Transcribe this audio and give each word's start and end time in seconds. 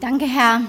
Danke, 0.00 0.26
Herr, 0.26 0.60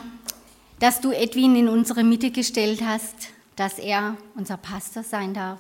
dass 0.80 1.02
du 1.02 1.12
Edwin 1.12 1.56
in 1.56 1.70
unsere 1.70 2.04
Mitte 2.04 2.32
gestellt 2.32 2.82
hast, 2.84 3.30
dass 3.56 3.78
er 3.78 4.18
unser 4.36 4.58
Pastor 4.58 5.04
sein 5.04 5.36
darf. 5.36 5.60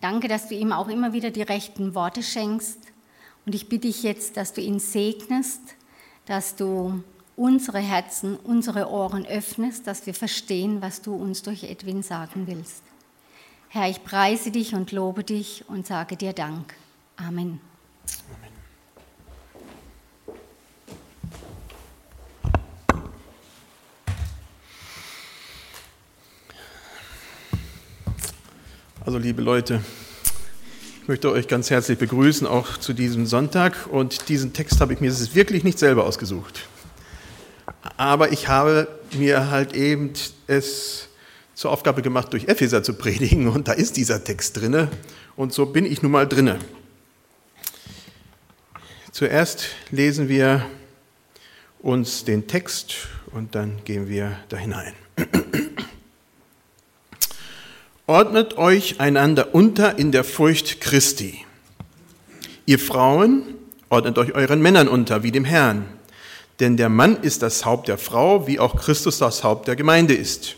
Danke, 0.00 0.28
dass 0.28 0.48
du 0.48 0.54
ihm 0.54 0.70
auch 0.70 0.86
immer 0.86 1.12
wieder 1.12 1.32
die 1.32 1.42
rechten 1.42 1.96
Worte 1.96 2.22
schenkst. 2.22 2.78
Und 3.44 3.56
ich 3.56 3.68
bitte 3.68 3.88
dich 3.88 4.04
jetzt, 4.04 4.36
dass 4.36 4.52
du 4.52 4.60
ihn 4.60 4.78
segnest, 4.78 5.60
dass 6.26 6.54
du 6.54 7.02
unsere 7.34 7.80
Herzen, 7.80 8.36
unsere 8.36 8.88
Ohren 8.88 9.26
öffnest, 9.26 9.88
dass 9.88 10.06
wir 10.06 10.14
verstehen, 10.14 10.80
was 10.80 11.02
du 11.02 11.16
uns 11.16 11.42
durch 11.42 11.64
Edwin 11.64 12.04
sagen 12.04 12.46
willst. 12.46 12.84
Herr, 13.70 13.88
ich 13.90 14.04
preise 14.04 14.52
dich 14.52 14.74
und 14.76 14.92
lobe 14.92 15.24
dich 15.24 15.64
und 15.66 15.84
sage 15.84 16.16
dir 16.16 16.32
Dank. 16.32 16.76
Amen. 17.16 17.60
Amen. 18.36 18.47
Also 29.08 29.16
liebe 29.16 29.40
Leute, 29.40 29.80
ich 31.00 31.08
möchte 31.08 31.32
euch 31.32 31.48
ganz 31.48 31.70
herzlich 31.70 31.96
begrüßen, 31.96 32.46
auch 32.46 32.76
zu 32.76 32.92
diesem 32.92 33.24
Sonntag. 33.24 33.86
Und 33.90 34.28
diesen 34.28 34.52
Text 34.52 34.82
habe 34.82 34.92
ich 34.92 35.00
mir 35.00 35.10
wirklich 35.34 35.64
nicht 35.64 35.78
selber 35.78 36.04
ausgesucht. 36.04 36.68
Aber 37.96 38.32
ich 38.32 38.48
habe 38.48 38.86
mir 39.16 39.50
halt 39.50 39.74
eben 39.74 40.12
es 40.46 41.08
zur 41.54 41.70
Aufgabe 41.70 42.02
gemacht, 42.02 42.34
durch 42.34 42.48
Epheser 42.48 42.82
zu 42.82 42.92
predigen. 42.92 43.48
Und 43.48 43.66
da 43.66 43.72
ist 43.72 43.96
dieser 43.96 44.24
Text 44.24 44.58
drinne. 44.58 44.90
Und 45.36 45.54
so 45.54 45.64
bin 45.64 45.86
ich 45.86 46.02
nun 46.02 46.12
mal 46.12 46.28
drinne. 46.28 46.58
Zuerst 49.10 49.68
lesen 49.90 50.28
wir 50.28 50.66
uns 51.78 52.24
den 52.26 52.46
Text 52.46 53.08
und 53.32 53.54
dann 53.54 53.82
gehen 53.86 54.06
wir 54.06 54.36
da 54.50 54.58
hinein. 54.58 54.92
Ordnet 58.08 58.56
euch 58.56 59.00
einander 59.00 59.54
unter 59.54 59.98
in 59.98 60.12
der 60.12 60.24
Furcht 60.24 60.80
Christi. 60.80 61.44
Ihr 62.64 62.78
Frauen, 62.78 63.42
ordnet 63.90 64.16
euch 64.16 64.34
euren 64.34 64.62
Männern 64.62 64.88
unter, 64.88 65.22
wie 65.22 65.30
dem 65.30 65.44
Herrn. 65.44 65.84
Denn 66.58 66.78
der 66.78 66.88
Mann 66.88 67.18
ist 67.20 67.42
das 67.42 67.66
Haupt 67.66 67.86
der 67.86 67.98
Frau, 67.98 68.46
wie 68.46 68.60
auch 68.60 68.76
Christus 68.76 69.18
das 69.18 69.44
Haupt 69.44 69.68
der 69.68 69.76
Gemeinde 69.76 70.14
ist, 70.14 70.56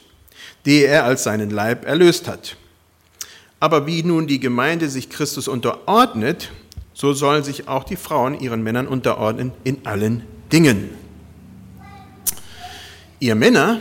die 0.64 0.84
er 0.84 1.02
als 1.02 1.24
seinen 1.24 1.50
Leib 1.50 1.84
erlöst 1.86 2.28
hat. 2.28 2.56
Aber 3.58 3.84
wie 3.84 4.04
nun 4.04 4.28
die 4.28 4.38
Gemeinde 4.38 4.88
sich 4.88 5.10
Christus 5.10 5.48
unterordnet, 5.48 6.52
so 6.94 7.12
sollen 7.14 7.42
sich 7.42 7.66
auch 7.66 7.82
die 7.82 7.96
Frauen 7.96 8.38
ihren 8.38 8.62
Männern 8.62 8.86
unterordnen 8.86 9.50
in 9.64 9.84
allen 9.86 10.22
Dingen. 10.52 10.88
Ihr 13.18 13.34
Männer 13.34 13.80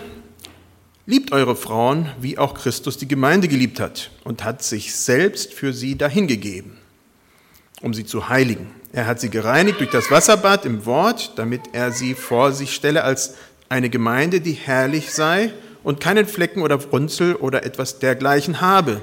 Liebt 1.09 1.31
eure 1.31 1.55
Frauen, 1.55 2.11
wie 2.21 2.37
auch 2.37 2.53
Christus 2.53 2.97
die 2.97 3.07
Gemeinde 3.07 3.47
geliebt 3.47 3.79
hat 3.79 4.11
und 4.23 4.43
hat 4.43 4.61
sich 4.61 4.93
selbst 4.93 5.55
für 5.55 5.73
sie 5.73 5.97
dahingegeben, 5.97 6.77
um 7.81 7.95
sie 7.95 8.05
zu 8.05 8.29
heiligen. 8.29 8.69
Er 8.93 9.07
hat 9.07 9.19
sie 9.19 9.31
gereinigt 9.31 9.79
durch 9.79 9.89
das 9.89 10.11
Wasserbad 10.11 10.65
im 10.65 10.85
Wort, 10.85 11.31
damit 11.37 11.61
er 11.73 11.91
sie 11.91 12.13
vor 12.13 12.51
sich 12.51 12.75
stelle 12.75 13.03
als 13.03 13.33
eine 13.69 13.89
Gemeinde, 13.89 14.39
die 14.39 14.51
herrlich 14.51 15.11
sei 15.11 15.51
und 15.83 15.99
keinen 15.99 16.27
Flecken 16.27 16.61
oder 16.61 16.75
Runzel 16.75 17.33
oder 17.33 17.65
etwas 17.65 17.97
dergleichen 17.97 18.61
habe, 18.61 19.01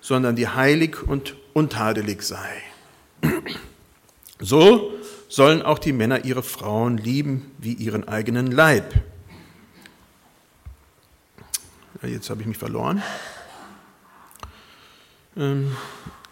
sondern 0.00 0.34
die 0.34 0.48
heilig 0.48 1.04
und 1.06 1.36
untadelig 1.52 2.22
sei. 2.24 2.50
So 4.40 4.90
sollen 5.28 5.62
auch 5.62 5.78
die 5.78 5.92
Männer 5.92 6.24
ihre 6.24 6.42
Frauen 6.42 6.98
lieben 6.98 7.52
wie 7.58 7.74
ihren 7.74 8.08
eigenen 8.08 8.48
Leib. 8.48 8.92
Jetzt 12.02 12.30
habe 12.30 12.40
ich 12.40 12.46
mich 12.46 12.58
verloren. 12.58 13.02
Ähm, 15.36 15.76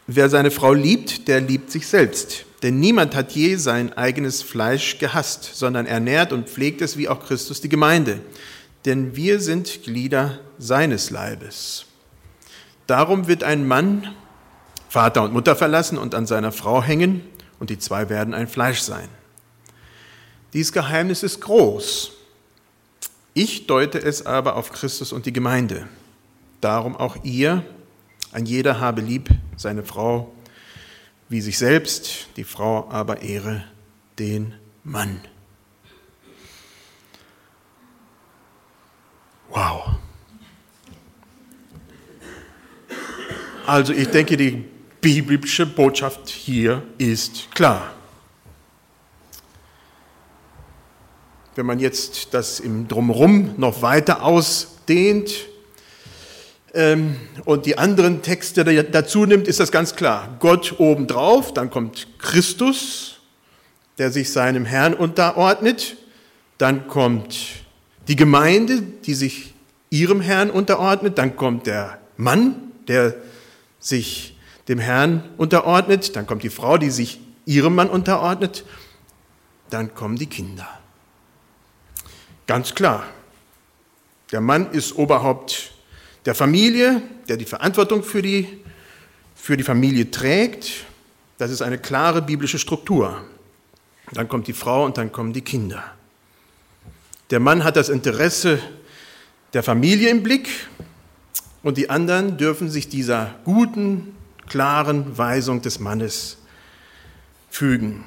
wer 0.06 0.28
seine 0.28 0.50
Frau 0.50 0.72
liebt, 0.72 1.28
der 1.28 1.40
liebt 1.40 1.70
sich 1.70 1.86
selbst. 1.86 2.44
Denn 2.62 2.78
niemand 2.78 3.14
hat 3.14 3.32
je 3.32 3.56
sein 3.56 3.92
eigenes 3.92 4.42
Fleisch 4.42 4.98
gehasst, 4.98 5.44
sondern 5.54 5.86
ernährt 5.86 6.32
und 6.32 6.48
pflegt 6.48 6.82
es 6.82 6.96
wie 6.96 7.08
auch 7.08 7.24
Christus 7.24 7.60
die 7.60 7.68
Gemeinde. 7.68 8.20
Denn 8.84 9.16
wir 9.16 9.40
sind 9.40 9.82
Glieder 9.82 10.40
seines 10.58 11.10
Leibes. 11.10 11.86
Darum 12.86 13.28
wird 13.28 13.44
ein 13.44 13.66
Mann 13.66 14.14
Vater 14.90 15.22
und 15.22 15.32
Mutter 15.32 15.54
verlassen 15.54 15.96
und 15.98 16.16
an 16.16 16.26
seiner 16.26 16.50
Frau 16.50 16.82
hängen, 16.82 17.22
und 17.60 17.70
die 17.70 17.78
zwei 17.78 18.08
werden 18.08 18.34
ein 18.34 18.48
Fleisch 18.48 18.80
sein. 18.80 19.08
Dies 20.52 20.72
Geheimnis 20.72 21.22
ist 21.22 21.40
groß. 21.40 22.10
Ich 23.34 23.66
deute 23.66 23.98
es 23.98 24.26
aber 24.26 24.56
auf 24.56 24.72
Christus 24.72 25.12
und 25.12 25.26
die 25.26 25.32
Gemeinde. 25.32 25.88
Darum 26.60 26.96
auch 26.96 27.24
ihr, 27.24 27.64
ein 28.32 28.46
jeder 28.46 28.80
habe 28.80 29.00
lieb 29.00 29.30
seine 29.56 29.82
Frau 29.84 30.32
wie 31.30 31.40
sich 31.40 31.58
selbst, 31.58 32.26
die 32.36 32.44
Frau 32.44 32.90
aber 32.90 33.22
ehre 33.22 33.64
den 34.18 34.52
Mann. 34.82 35.20
Wow. 39.48 39.94
Also 43.64 43.92
ich 43.92 44.08
denke, 44.08 44.36
die 44.36 44.64
biblische 45.00 45.66
Botschaft 45.66 46.28
hier 46.28 46.82
ist 46.98 47.48
klar. 47.54 47.94
Wenn 51.60 51.66
man 51.66 51.78
jetzt 51.78 52.28
das 52.30 52.58
im 52.58 52.88
Drumherum 52.88 53.52
noch 53.58 53.82
weiter 53.82 54.22
ausdehnt 54.22 55.30
ähm, 56.72 57.16
und 57.44 57.66
die 57.66 57.76
anderen 57.76 58.22
Texte 58.22 58.64
dazu 58.84 59.26
nimmt, 59.26 59.46
ist 59.46 59.60
das 59.60 59.70
ganz 59.70 59.94
klar. 59.94 60.38
Gott 60.38 60.76
obendrauf, 60.78 61.52
dann 61.52 61.68
kommt 61.68 62.08
Christus, 62.18 63.20
der 63.98 64.10
sich 64.10 64.32
seinem 64.32 64.64
Herrn 64.64 64.94
unterordnet, 64.94 65.98
dann 66.56 66.88
kommt 66.88 67.36
die 68.08 68.16
Gemeinde, 68.16 68.80
die 68.80 69.12
sich 69.12 69.52
ihrem 69.90 70.22
Herrn 70.22 70.48
unterordnet, 70.48 71.18
dann 71.18 71.36
kommt 71.36 71.66
der 71.66 71.98
Mann, 72.16 72.54
der 72.88 73.16
sich 73.80 74.34
dem 74.66 74.78
Herrn 74.78 75.28
unterordnet, 75.36 76.16
dann 76.16 76.26
kommt 76.26 76.42
die 76.42 76.48
Frau, 76.48 76.78
die 76.78 76.88
sich 76.88 77.20
ihrem 77.44 77.74
Mann 77.74 77.90
unterordnet, 77.90 78.64
dann 79.68 79.94
kommen 79.94 80.16
die 80.16 80.24
Kinder. 80.24 80.79
Ganz 82.50 82.74
klar. 82.74 83.04
Der 84.32 84.40
Mann 84.40 84.72
ist 84.72 84.96
Oberhaupt 84.96 85.70
der 86.24 86.34
Familie, 86.34 87.00
der 87.28 87.36
die 87.36 87.44
Verantwortung 87.44 88.02
für 88.02 88.22
die, 88.22 88.48
für 89.36 89.56
die 89.56 89.62
Familie 89.62 90.10
trägt. 90.10 90.84
Das 91.38 91.52
ist 91.52 91.62
eine 91.62 91.78
klare 91.78 92.22
biblische 92.22 92.58
Struktur. 92.58 93.22
Dann 94.10 94.26
kommt 94.26 94.48
die 94.48 94.52
Frau 94.52 94.84
und 94.84 94.98
dann 94.98 95.12
kommen 95.12 95.32
die 95.32 95.42
Kinder. 95.42 95.84
Der 97.30 97.38
Mann 97.38 97.62
hat 97.62 97.76
das 97.76 97.88
Interesse 97.88 98.58
der 99.52 99.62
Familie 99.62 100.10
im 100.10 100.24
Blick 100.24 100.48
und 101.62 101.78
die 101.78 101.88
anderen 101.88 102.36
dürfen 102.36 102.68
sich 102.68 102.88
dieser 102.88 103.36
guten, 103.44 104.16
klaren 104.48 105.16
Weisung 105.16 105.62
des 105.62 105.78
Mannes 105.78 106.38
fügen. 107.48 108.04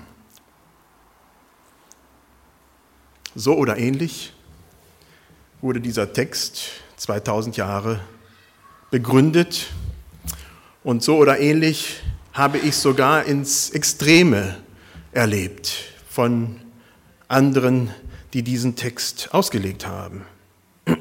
So 3.35 3.55
oder 3.55 3.77
ähnlich 3.77 4.32
wurde 5.63 5.79
dieser 5.79 6.11
Text 6.11 6.71
2000 6.97 7.55
Jahre 7.55 8.01
begründet 8.91 9.67
und 10.83 11.01
so 11.01 11.15
oder 11.15 11.39
ähnlich 11.39 12.01
habe 12.33 12.57
ich 12.57 12.75
sogar 12.75 13.23
ins 13.23 13.69
Extreme 13.69 14.57
erlebt 15.13 15.73
von 16.09 16.59
anderen, 17.29 17.91
die 18.33 18.43
diesen 18.43 18.75
Text 18.75 19.29
ausgelegt 19.31 19.87
haben. 19.87 20.25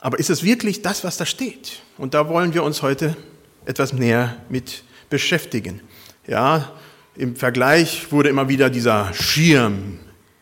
Aber 0.00 0.18
ist 0.18 0.30
es 0.30 0.42
wirklich 0.42 0.80
das, 0.80 1.04
was 1.04 1.18
da 1.18 1.26
steht? 1.26 1.82
Und 1.98 2.14
da 2.14 2.30
wollen 2.30 2.54
wir 2.54 2.62
uns 2.62 2.80
heute 2.80 3.18
etwas 3.66 3.92
näher 3.92 4.34
mit 4.48 4.82
beschäftigen. 5.10 5.82
Ja, 6.26 6.72
im 7.16 7.36
Vergleich 7.36 8.10
wurde 8.10 8.30
immer 8.30 8.48
wieder 8.48 8.70
dieser 8.70 9.12
Schirm 9.12 9.98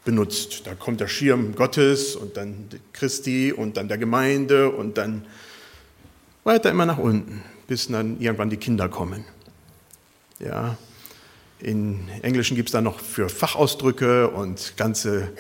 benutzt. 0.07 0.63
Da 0.67 0.75
kommt 0.75 1.01
der 1.01 1.09
Schirm 1.09 1.55
Gottes 1.55 2.17
und 2.17 2.39
dann 2.39 2.69
Christi 2.95 3.53
und 3.53 3.77
dann 3.77 3.89
der 3.89 3.99
Gemeinde 3.99 4.71
und 4.71 4.97
dann 4.97 5.27
weiter 6.45 6.71
immer 6.71 6.87
nach 6.87 6.97
unten, 6.97 7.43
bis 7.67 7.89
dann 7.89 8.19
irgendwann 8.19 8.49
die 8.49 8.57
Kinder 8.57 8.89
kommen. 8.89 9.25
Ja, 10.39 10.79
in 11.59 12.09
Englischen 12.23 12.57
gibt 12.57 12.69
es 12.71 12.73
da 12.73 12.81
noch 12.81 13.01
für 13.01 13.29
Fachausdrücke 13.29 14.31
und 14.31 14.75
ganze 14.77 15.33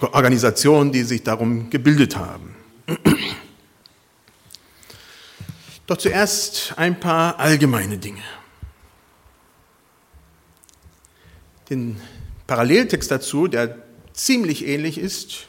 Organisationen, 0.00 0.92
die 0.92 1.02
sich 1.02 1.22
darum 1.22 1.70
gebildet 1.70 2.16
haben. 2.16 2.54
Doch 5.86 5.96
zuerst 5.96 6.74
ein 6.76 7.00
paar 7.00 7.38
allgemeine 7.38 7.96
Dinge. 7.96 8.22
Den 11.70 12.00
Paralleltext 12.46 13.10
dazu, 13.10 13.48
der 13.48 13.85
ziemlich 14.16 14.66
ähnlich 14.66 14.98
ist, 14.98 15.46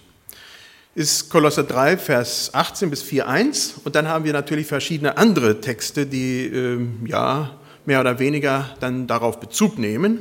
ist 0.93 1.29
Kolosser 1.29 1.63
3, 1.63 1.97
Vers 1.97 2.53
18 2.53 2.89
bis 2.89 3.03
4.1. 3.03 3.73
Und 3.83 3.95
dann 3.95 4.07
haben 4.07 4.25
wir 4.25 4.33
natürlich 4.33 4.67
verschiedene 4.67 5.17
andere 5.17 5.61
Texte, 5.61 6.05
die 6.05 6.45
äh, 6.45 6.79
ja 7.05 7.57
mehr 7.85 8.01
oder 8.01 8.19
weniger 8.19 8.75
dann 8.79 9.07
darauf 9.07 9.39
Bezug 9.39 9.79
nehmen. 9.79 10.19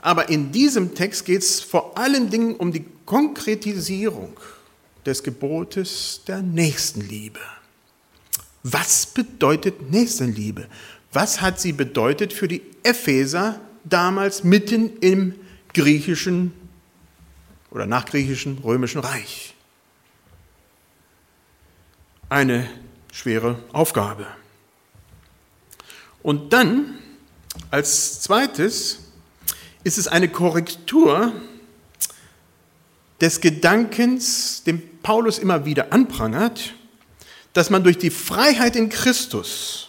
Aber 0.00 0.28
in 0.28 0.52
diesem 0.52 0.94
Text 0.94 1.24
geht 1.24 1.42
es 1.42 1.60
vor 1.60 1.98
allen 1.98 2.30
Dingen 2.30 2.54
um 2.54 2.72
die 2.72 2.84
Konkretisierung 3.04 4.38
des 5.04 5.22
Gebotes 5.22 6.22
der 6.26 6.40
Nächstenliebe. 6.40 7.40
Was 8.62 9.06
bedeutet 9.06 9.90
Nächstenliebe? 9.90 10.66
Was 11.12 11.40
hat 11.40 11.60
sie 11.60 11.72
bedeutet 11.72 12.32
für 12.32 12.48
die 12.48 12.62
Epheser 12.82 13.60
damals 13.84 14.44
mitten 14.44 14.96
im 15.00 15.34
griechischen 15.74 16.52
oder 17.70 17.86
nachgriechischen 17.86 18.58
römischen 18.58 19.00
Reich? 19.00 19.54
Eine 22.28 22.68
schwere 23.12 23.58
Aufgabe. 23.72 24.26
Und 26.22 26.52
dann 26.52 26.98
als 27.70 28.20
zweites 28.20 29.00
ist 29.84 29.98
es 29.98 30.08
eine 30.08 30.28
Korrektur 30.28 31.32
des 33.20 33.40
Gedankens, 33.40 34.62
den 34.64 35.00
Paulus 35.00 35.38
immer 35.38 35.64
wieder 35.64 35.92
anprangert, 35.92 36.74
dass 37.52 37.70
man 37.70 37.82
durch 37.82 37.98
die 37.98 38.10
Freiheit 38.10 38.76
in 38.76 38.88
Christus, 38.88 39.88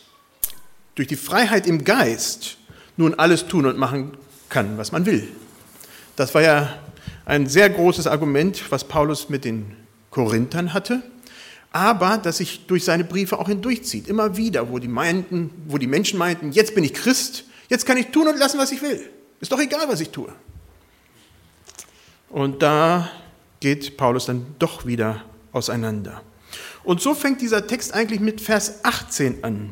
durch 0.96 1.08
die 1.08 1.16
Freiheit 1.16 1.68
im 1.68 1.84
Geist 1.84 2.58
nun 2.98 3.14
alles 3.14 3.48
tun 3.48 3.66
und 3.66 3.78
machen 3.78 4.18
kann, 4.50 4.78
was 4.78 4.92
man 4.92 5.06
will. 5.06 5.28
Das 6.20 6.36
war 6.36 6.42
ja 6.42 6.78
ein 7.24 7.48
sehr 7.48 7.70
großes 7.70 8.06
Argument, 8.06 8.62
was 8.72 8.84
Paulus 8.84 9.30
mit 9.30 9.46
den 9.46 9.78
Korinthern 10.12 10.74
hatte, 10.74 11.02
aber 11.72 12.18
das 12.18 12.40
sich 12.40 12.68
durch 12.68 12.84
seine 12.84 13.06
Briefe 13.06 13.40
auch 13.40 13.48
hindurchzieht. 13.48 14.10
Immer 14.10 14.36
wieder, 14.36 14.70
wo 14.70 14.80
die, 14.80 14.90
meinten, 14.90 15.50
wo 15.70 15.78
die 15.78 15.88
Menschen 15.88 16.20
meinten, 16.20 16.52
jetzt 16.52 16.76
bin 16.76 16.84
ich 16.84 16.94
Christ, 16.94 17.46
jetzt 17.70 17.86
kann 17.86 17.96
ich 17.96 18.08
tun 18.08 18.28
und 18.28 18.38
lassen, 18.38 18.58
was 18.58 18.74
ich 18.74 18.82
will. 18.82 19.00
Ist 19.40 19.54
doch 19.54 19.62
egal, 19.62 19.88
was 19.88 20.02
ich 20.02 20.10
tue. 20.10 20.28
Und 22.28 22.62
da 22.62 23.10
geht 23.62 23.96
Paulus 23.96 24.26
dann 24.26 24.46
doch 24.60 24.86
wieder 24.86 25.24
auseinander. 25.54 26.22
Und 26.84 27.00
so 27.00 27.16
fängt 27.16 27.40
dieser 27.40 27.66
Text 27.66 27.94
eigentlich 27.94 28.20
mit 28.20 28.42
Vers 28.42 28.84
18 28.84 29.46
an, 29.46 29.72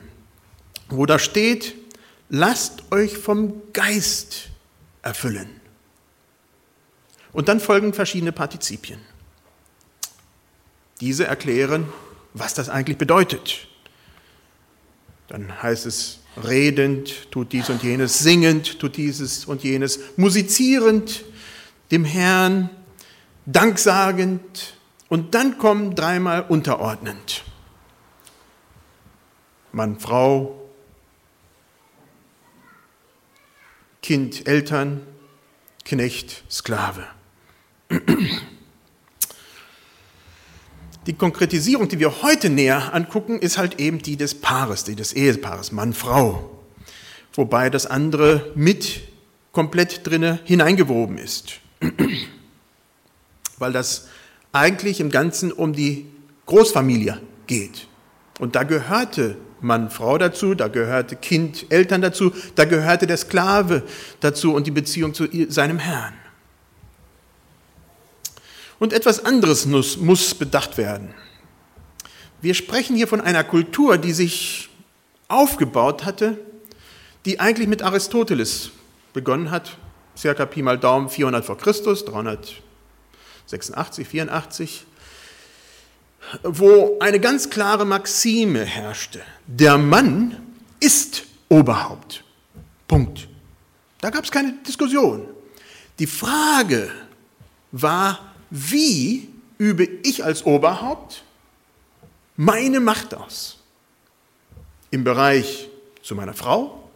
wo 0.88 1.06
da 1.06 1.20
steht, 1.20 1.76
lasst 2.30 2.90
euch 2.94 3.18
vom 3.18 3.64
Geist 3.74 4.48
erfüllen. 5.02 5.57
Und 7.38 7.50
dann 7.50 7.60
folgen 7.60 7.94
verschiedene 7.94 8.32
Partizipien. 8.32 9.00
Diese 11.02 11.28
erklären, 11.28 11.88
was 12.34 12.56
das 12.56 12.68
eigentlich 12.68 12.98
bedeutet. 12.98 13.68
Dann 15.28 15.62
heißt 15.62 15.86
es 15.86 16.22
redend, 16.44 17.30
tut 17.30 17.54
dies 17.54 17.70
und 17.70 17.84
jenes, 17.84 18.18
singend, 18.18 18.80
tut 18.80 18.98
dieses 18.98 19.46
und 19.46 19.64
jenes, 19.64 20.00
musizierend, 20.18 21.26
dem 21.92 22.06
Herrn, 22.06 22.72
danksagend 23.46 24.74
und 25.08 25.36
dann 25.36 25.60
kommen 25.60 25.94
dreimal 25.94 26.42
unterordnend. 26.42 27.44
Mann, 29.72 30.00
Frau, 30.00 30.72
Kind, 34.02 34.48
Eltern, 34.48 35.06
Knecht, 35.86 36.44
Sklave. 36.50 37.06
Die 41.08 41.14
Konkretisierung, 41.14 41.88
die 41.88 42.00
wir 42.00 42.22
heute 42.22 42.50
näher 42.50 42.94
angucken, 42.94 43.40
ist 43.40 43.58
halt 43.58 43.80
eben 43.80 44.00
die 44.00 44.18
des 44.18 44.36
Paares, 44.36 44.84
die 44.84 44.96
des 44.96 45.14
Ehepaares, 45.14 45.72
Mann, 45.72 45.94
Frau. 45.94 46.60
Wobei 47.34 47.70
das 47.70 47.86
andere 47.86 48.52
mit 48.56 49.02
komplett 49.54 50.06
drinne 50.06 50.40
hineingewoben 50.44 51.18
ist. 51.18 51.60
Weil 53.58 53.72
das 53.72 54.10
eigentlich 54.52 55.00
im 55.00 55.10
Ganzen 55.10 55.52
um 55.52 55.74
die 55.74 56.08
Großfamilie 56.46 57.22
geht. 57.48 57.88
Und 58.40 58.56
da 58.56 58.64
gehörte 58.64 59.38
Mann, 59.62 59.90
Frau 59.90 60.18
dazu, 60.18 60.56
da 60.56 60.68
gehörte 60.68 61.16
Kind, 61.16 61.68
Eltern 61.70 62.02
dazu, 62.02 62.32
da 62.56 62.66
gehörte 62.66 63.08
der 63.08 63.18
Sklave 63.18 63.84
dazu 64.20 64.54
und 64.54 64.68
die 64.68 64.72
Beziehung 64.72 65.14
zu 65.14 65.28
seinem 65.50 65.80
Herrn. 65.80 66.14
Und 68.80 68.94
etwas 68.94 69.26
anderes 69.26 69.66
muss, 69.66 70.36
bedacht 70.36 70.78
werden. 70.78 71.14
Wir 72.42 72.54
sprechen 72.54 72.96
hier 72.96 73.08
von 73.08 73.22
einer 73.22 73.44
Kultur, 73.44 73.98
die 73.98 74.14
sich 74.14 74.70
aufgebaut 75.28 76.06
hatte, 76.06 76.38
die 77.26 77.40
eigentlich 77.40 77.68
mit 77.68 77.82
Aristoteles 77.82 78.70
begonnen 79.14 79.50
hat, 79.50 79.78
circa 80.16 80.46
Pi 80.46 80.62
mal 80.62 80.78
Daumen 80.78 81.10
400 81.10 81.44
vor 81.44 81.58
Christus, 81.58 82.06
386, 82.06 84.08
84, 84.08 84.86
wo 86.44 86.98
eine 87.00 87.20
ganz 87.20 87.50
klare 87.50 87.86
Maxime 87.86 88.64
herrschte. 88.64 89.22
Der 89.48 89.78
Mann 89.78 90.38
ist 90.80 91.24
Oberhaupt. 91.50 92.24
Punkt. 92.88 93.28
Da 94.02 94.10
gab 94.10 94.24
es 94.24 94.32
keine 94.32 94.54
Diskussion. 94.66 95.28
Die 96.00 96.08
Frage 96.08 96.90
war, 97.72 98.34
wie 98.50 99.30
übe 99.58 99.84
ich 99.84 100.24
als 100.24 100.46
Oberhaupt 100.46 101.24
meine 102.36 102.80
Macht 102.80 103.14
aus? 103.14 103.60
Im 104.92 105.04
Bereich 105.04 105.70
zu 106.02 106.16
meiner 106.16 106.34
Frau, 106.34 106.90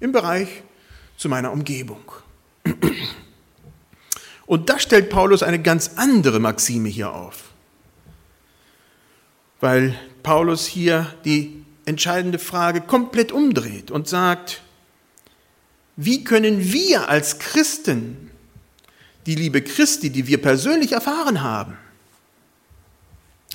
im 0.00 0.12
Bereich 0.12 0.62
zu 1.16 1.28
meiner 1.28 1.52
Umgebung. 1.52 2.00
Und 4.46 4.68
da 4.68 4.78
stellt 4.78 5.10
Paulus 5.10 5.42
eine 5.42 5.60
ganz 5.62 5.92
andere 5.96 6.38
Maxime 6.38 6.88
hier 6.88 7.12
auf, 7.12 7.44
weil 9.60 9.98
Paulus 10.22 10.66
hier 10.66 11.12
die 11.24 11.64
entscheidende 11.84 12.38
Frage 12.38 12.80
komplett 12.80 13.32
umdreht 13.32 13.90
und 13.90 14.08
sagt, 14.08 14.62
wie 15.96 16.24
können 16.24 16.72
wir 16.72 17.08
als 17.08 17.38
Christen 17.38 18.31
die 19.26 19.34
Liebe 19.34 19.62
Christi, 19.62 20.10
die 20.10 20.26
wir 20.26 20.40
persönlich 20.40 20.92
erfahren 20.92 21.42
haben, 21.42 21.76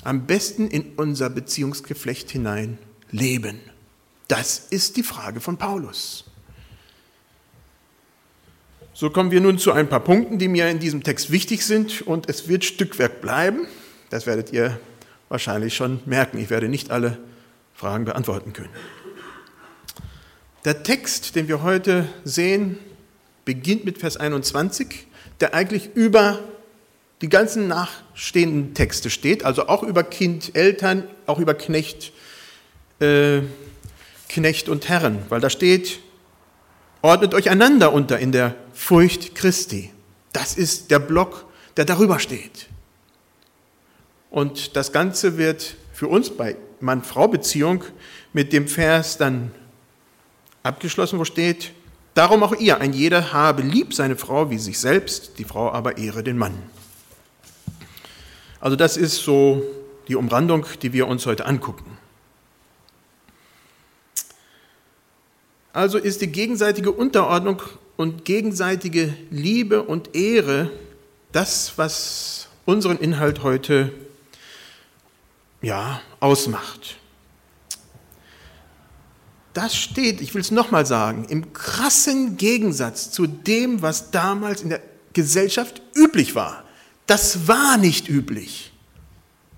am 0.04 0.26
besten 0.26 0.68
in 0.68 0.94
unser 0.96 1.30
Beziehungsgeflecht 1.30 2.30
hinein 2.30 2.78
leben? 3.10 3.60
Das 4.28 4.58
ist 4.70 4.96
die 4.96 5.02
Frage 5.02 5.40
von 5.40 5.56
Paulus. 5.56 6.24
So 8.92 9.10
kommen 9.10 9.30
wir 9.30 9.40
nun 9.40 9.58
zu 9.58 9.72
ein 9.72 9.88
paar 9.88 10.00
Punkten, 10.00 10.38
die 10.38 10.48
mir 10.48 10.68
in 10.68 10.80
diesem 10.80 11.04
Text 11.04 11.30
wichtig 11.30 11.64
sind 11.64 12.02
und 12.02 12.28
es 12.28 12.48
wird 12.48 12.64
Stückwerk 12.64 13.20
bleiben. 13.20 13.66
Das 14.10 14.26
werdet 14.26 14.52
ihr 14.52 14.80
wahrscheinlich 15.28 15.76
schon 15.76 16.00
merken. 16.04 16.38
Ich 16.38 16.50
werde 16.50 16.68
nicht 16.68 16.90
alle 16.90 17.18
Fragen 17.74 18.04
beantworten 18.04 18.52
können. 18.52 18.70
Der 20.64 20.82
Text, 20.82 21.36
den 21.36 21.46
wir 21.46 21.62
heute 21.62 22.08
sehen, 22.24 22.78
beginnt 23.44 23.84
mit 23.84 23.98
Vers 23.98 24.16
21 24.16 25.06
der 25.40 25.54
eigentlich 25.54 25.90
über 25.94 26.40
die 27.20 27.28
ganzen 27.28 27.68
nachstehenden 27.68 28.74
Texte 28.74 29.10
steht, 29.10 29.44
also 29.44 29.68
auch 29.68 29.82
über 29.82 30.04
Kind, 30.04 30.54
Eltern, 30.54 31.04
auch 31.26 31.38
über 31.38 31.54
Knecht, 31.54 32.12
äh, 33.00 33.40
Knecht 34.28 34.68
und 34.68 34.88
Herren, 34.88 35.18
weil 35.28 35.40
da 35.40 35.50
steht, 35.50 36.00
ordnet 37.02 37.34
euch 37.34 37.50
einander 37.50 37.92
unter 37.92 38.18
in 38.18 38.32
der 38.32 38.54
Furcht 38.72 39.34
Christi. 39.34 39.90
Das 40.32 40.56
ist 40.56 40.90
der 40.90 40.98
Block, 40.98 41.46
der 41.76 41.84
darüber 41.84 42.18
steht. 42.18 42.68
Und 44.30 44.76
das 44.76 44.92
Ganze 44.92 45.38
wird 45.38 45.76
für 45.92 46.08
uns 46.08 46.30
bei 46.30 46.56
Mann-Frau-Beziehung 46.80 47.84
mit 48.32 48.52
dem 48.52 48.68
Vers 48.68 49.16
dann 49.16 49.52
abgeschlossen, 50.62 51.18
wo 51.18 51.24
steht, 51.24 51.72
Darum 52.18 52.42
auch 52.42 52.56
ihr, 52.56 52.80
ein 52.80 52.94
jeder 52.94 53.32
habe 53.32 53.62
lieb 53.62 53.94
seine 53.94 54.16
Frau 54.16 54.50
wie 54.50 54.58
sich 54.58 54.80
selbst, 54.80 55.38
die 55.38 55.44
Frau 55.44 55.70
aber 55.70 55.98
ehre 55.98 56.24
den 56.24 56.36
Mann. 56.36 56.60
Also 58.58 58.74
das 58.74 58.96
ist 58.96 59.22
so 59.22 59.62
die 60.08 60.16
Umrandung, 60.16 60.66
die 60.82 60.92
wir 60.92 61.06
uns 61.06 61.26
heute 61.26 61.46
angucken. 61.46 61.96
Also 65.72 65.96
ist 65.96 66.20
die 66.20 66.26
gegenseitige 66.26 66.90
Unterordnung 66.90 67.62
und 67.96 68.24
gegenseitige 68.24 69.14
Liebe 69.30 69.84
und 69.84 70.16
Ehre 70.16 70.72
das, 71.30 71.74
was 71.76 72.48
unseren 72.64 72.98
Inhalt 72.98 73.44
heute 73.44 73.92
ja, 75.62 76.00
ausmacht 76.18 76.96
das 79.58 79.76
steht, 79.76 80.20
ich 80.20 80.34
will 80.34 80.40
es 80.40 80.52
nochmal 80.52 80.86
sagen, 80.86 81.24
im 81.24 81.52
krassen 81.52 82.36
Gegensatz 82.36 83.10
zu 83.10 83.26
dem, 83.26 83.82
was 83.82 84.12
damals 84.12 84.62
in 84.62 84.68
der 84.68 84.80
Gesellschaft 85.14 85.82
üblich 85.96 86.36
war. 86.36 86.62
Das 87.06 87.48
war 87.48 87.76
nicht 87.76 88.08
üblich. 88.08 88.72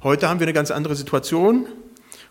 Heute 0.02 0.26
haben 0.26 0.40
wir 0.40 0.46
eine 0.46 0.54
ganz 0.54 0.70
andere 0.70 0.96
Situation. 0.96 1.66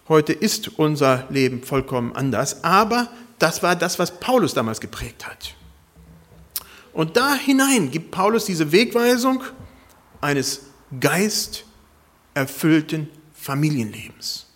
Heute 0.08 0.34
ist 0.34 0.80
unser 0.80 1.28
Leben 1.30 1.62
vollkommen 1.62 2.16
anders. 2.16 2.64
Aber 2.64 3.08
das 3.38 3.62
war 3.62 3.76
das, 3.76 4.00
was 4.00 4.20
Paulus 4.20 4.56
damals 4.56 4.82
geprägt 4.82 5.28
hat. 5.28 5.54
Und 6.92 7.18
da 7.18 7.36
hinein 7.36 7.92
gibt 7.92 8.10
Paulus 8.10 8.46
diese 8.46 8.72
Wegweisung 8.72 9.44
eines 10.22 10.62
geisterfüllten 11.00 13.10
Familienlebens. 13.36 14.49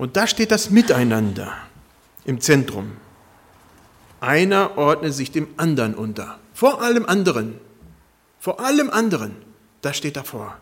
Und 0.00 0.16
da 0.16 0.26
steht 0.26 0.50
das 0.50 0.70
Miteinander 0.70 1.54
im 2.24 2.40
Zentrum. 2.40 2.92
Einer 4.18 4.78
ordnet 4.78 5.12
sich 5.12 5.30
dem 5.30 5.48
anderen 5.58 5.94
unter. 5.94 6.38
Vor 6.54 6.80
allem 6.80 7.04
anderen. 7.04 7.60
Vor 8.38 8.60
allem 8.60 8.88
anderen. 8.88 9.36
Das 9.82 9.98
steht 9.98 10.16
davor. 10.16 10.56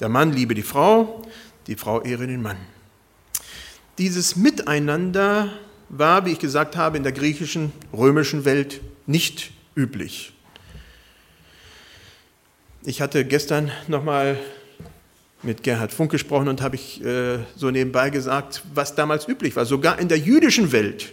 Der 0.00 0.08
Mann 0.08 0.32
liebe 0.32 0.54
die 0.54 0.62
Frau, 0.62 1.26
die 1.66 1.76
Frau 1.76 2.00
ehre 2.00 2.26
den 2.26 2.40
Mann. 2.40 2.56
Dieses 3.98 4.34
Miteinander 4.34 5.52
war, 5.90 6.24
wie 6.24 6.32
ich 6.32 6.38
gesagt 6.38 6.74
habe, 6.74 6.96
in 6.96 7.02
der 7.02 7.12
griechischen, 7.12 7.70
römischen 7.92 8.46
Welt 8.46 8.80
nicht 9.04 9.52
üblich. 9.76 10.32
Ich 12.82 13.02
hatte 13.02 13.26
gestern 13.26 13.70
nochmal 13.88 14.38
mit 15.42 15.62
Gerhard 15.62 15.92
Funk 15.92 16.10
gesprochen 16.10 16.48
und 16.48 16.62
habe 16.62 16.76
ich 16.76 17.04
äh, 17.04 17.38
so 17.56 17.70
nebenbei 17.70 18.10
gesagt, 18.10 18.62
was 18.74 18.94
damals 18.94 19.28
üblich 19.28 19.54
war. 19.56 19.64
Sogar 19.66 19.98
in 19.98 20.08
der 20.08 20.18
jüdischen 20.18 20.72
Welt, 20.72 21.12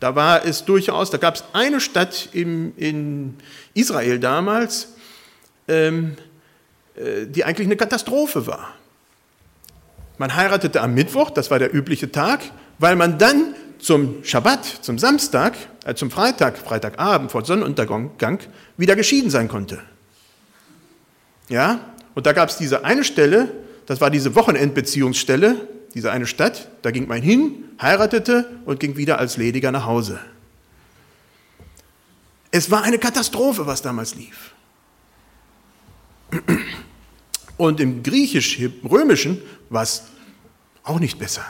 da 0.00 0.14
war 0.14 0.44
es 0.44 0.64
durchaus, 0.64 1.10
da 1.10 1.18
gab 1.18 1.36
es 1.36 1.44
eine 1.52 1.80
Stadt 1.80 2.30
im, 2.32 2.72
in 2.76 3.36
Israel 3.74 4.18
damals, 4.18 4.94
ähm, 5.68 6.16
äh, 6.96 7.26
die 7.26 7.44
eigentlich 7.44 7.68
eine 7.68 7.76
Katastrophe 7.76 8.46
war. 8.46 8.74
Man 10.18 10.34
heiratete 10.34 10.80
am 10.80 10.94
Mittwoch, 10.94 11.30
das 11.30 11.50
war 11.50 11.58
der 11.58 11.74
übliche 11.74 12.10
Tag, 12.10 12.40
weil 12.78 12.96
man 12.96 13.18
dann 13.18 13.54
zum 13.78 14.22
Schabbat, 14.24 14.64
zum 14.64 14.98
Samstag, 14.98 15.54
äh, 15.84 15.94
zum 15.94 16.10
Freitag, 16.10 16.58
Freitagabend 16.58 17.30
vor 17.30 17.44
Sonnenuntergang 17.44 18.10
wieder 18.76 18.96
geschieden 18.96 19.30
sein 19.30 19.48
konnte. 19.48 19.80
Ja, 21.48 21.80
und 22.14 22.26
da 22.26 22.32
gab 22.32 22.48
es 22.48 22.56
diese 22.56 22.84
eine 22.84 23.04
Stelle, 23.04 23.48
das 23.86 24.00
war 24.00 24.10
diese 24.10 24.34
Wochenendbeziehungsstelle, 24.34 25.68
diese 25.94 26.12
eine 26.12 26.26
Stadt, 26.26 26.68
da 26.82 26.90
ging 26.90 27.08
man 27.08 27.22
hin, 27.22 27.64
heiratete 27.80 28.48
und 28.64 28.80
ging 28.80 28.96
wieder 28.96 29.18
als 29.18 29.36
Lediger 29.36 29.72
nach 29.72 29.86
Hause. 29.86 30.20
Es 32.50 32.70
war 32.70 32.82
eine 32.82 32.98
Katastrophe, 32.98 33.66
was 33.66 33.82
damals 33.82 34.14
lief. 34.14 34.52
Und 37.56 37.80
im 37.80 38.02
griechisch-römischen 38.02 39.42
war 39.68 39.82
es 39.82 40.04
auch 40.82 40.98
nicht 40.98 41.18
besser. 41.18 41.44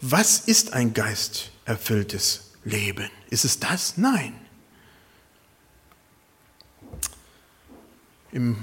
Was 0.00 0.40
ist 0.40 0.72
ein 0.72 0.94
geisterfülltes 0.94 2.52
Leben? 2.64 3.10
Ist 3.28 3.44
es 3.44 3.60
das? 3.60 3.98
Nein. 3.98 4.32
Im 8.32 8.56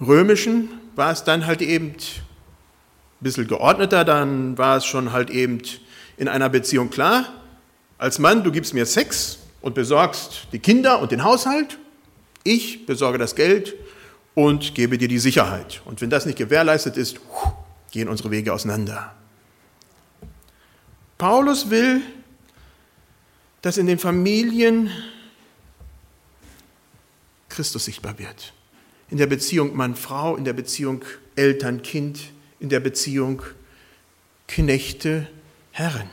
Römischen 0.00 0.68
war 0.96 1.12
es 1.12 1.22
dann 1.22 1.46
halt 1.46 1.62
eben 1.62 1.90
ein 1.90 1.94
bisschen 3.20 3.46
geordneter, 3.46 4.04
dann 4.04 4.58
war 4.58 4.78
es 4.78 4.84
schon 4.84 5.12
halt 5.12 5.30
eben 5.30 5.62
in 6.16 6.28
einer 6.28 6.48
Beziehung 6.48 6.90
klar, 6.90 7.26
als 7.98 8.18
Mann, 8.18 8.42
du 8.42 8.50
gibst 8.50 8.74
mir 8.74 8.84
Sex 8.84 9.38
und 9.62 9.74
besorgst 9.74 10.48
die 10.52 10.58
Kinder 10.58 11.00
und 11.00 11.12
den 11.12 11.24
Haushalt, 11.24 11.78
ich 12.44 12.84
besorge 12.84 13.18
das 13.18 13.34
Geld 13.34 13.74
und 14.34 14.74
gebe 14.74 14.98
dir 14.98 15.08
die 15.08 15.18
Sicherheit. 15.18 15.82
Und 15.84 16.00
wenn 16.00 16.10
das 16.10 16.26
nicht 16.26 16.36
gewährleistet 16.36 16.96
ist, 16.96 17.18
gehen 17.90 18.08
unsere 18.08 18.30
Wege 18.30 18.52
auseinander. 18.52 19.14
Paulus 21.16 21.70
will, 21.70 22.02
dass 23.62 23.78
in 23.78 23.86
den 23.86 23.98
Familien 23.98 24.90
Christus 27.48 27.86
sichtbar 27.86 28.18
wird 28.18 28.52
in 29.10 29.18
der 29.18 29.26
Beziehung 29.26 29.76
Mann-Frau, 29.76 30.36
in 30.36 30.44
der 30.44 30.52
Beziehung 30.52 31.04
Eltern-Kind, 31.36 32.32
in 32.60 32.68
der 32.68 32.80
Beziehung 32.80 33.42
Knechte-Herren. 34.48 36.10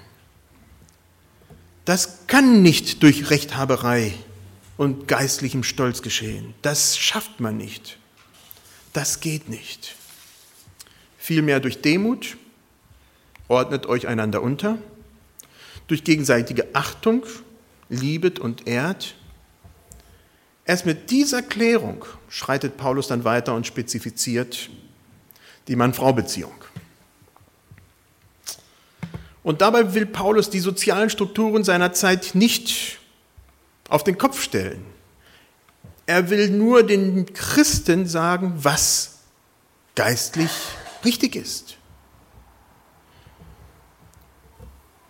Das 1.85 2.27
kann 2.27 2.62
nicht 2.62 3.03
durch 3.03 3.29
Rechthaberei 3.29 4.13
und 4.77 5.07
geistlichem 5.07 5.63
Stolz 5.63 6.01
geschehen. 6.01 6.53
Das 6.62 6.97
schafft 6.97 7.39
man 7.39 7.57
nicht. 7.57 7.97
Das 8.93 9.19
geht 9.19 9.50
nicht. 9.50 9.95
Vielmehr 11.17 11.59
durch 11.59 11.81
Demut, 11.81 12.38
ordnet 13.47 13.85
euch 13.85 14.07
einander 14.07 14.41
unter, 14.41 14.77
durch 15.88 16.03
gegenseitige 16.03 16.73
Achtung, 16.73 17.25
liebet 17.89 18.39
und 18.39 18.67
ehrt, 18.67 19.15
Erst 20.65 20.86
mit 20.86 21.12
dieser 21.12 21.41
Klärung 21.41 22.05
schreitet 22.29 22.77
Paulus 22.77 23.08
dann 23.08 23.25
weiter 23.25 23.53
und 23.53 23.67
spezifiziert 23.67 24.70
die 25.67 25.75
Mann-Frau-Beziehung. 25.75 26.53
Und 29.43 29.60
dabei 29.60 29.93
will 29.93 30.05
Paulus 30.05 30.50
die 30.50 30.62
sozialen 30.62 31.10
Strukturen 31.10 31.65
seiner 31.65 31.91
Zeit 31.91 32.34
nicht 32.34 33.00
auf 33.89 34.05
den 34.05 34.17
Kopf 34.17 34.41
stellen. 34.41 34.86
Er 36.05 36.29
will 36.29 36.50
nur 36.50 36.84
den 36.84 37.34
Christen 37.34 38.08
sagen, 38.08 38.53
was 38.55 39.20
geistlich 39.96 40.51
richtig 41.03 41.36
ist. 41.36 41.77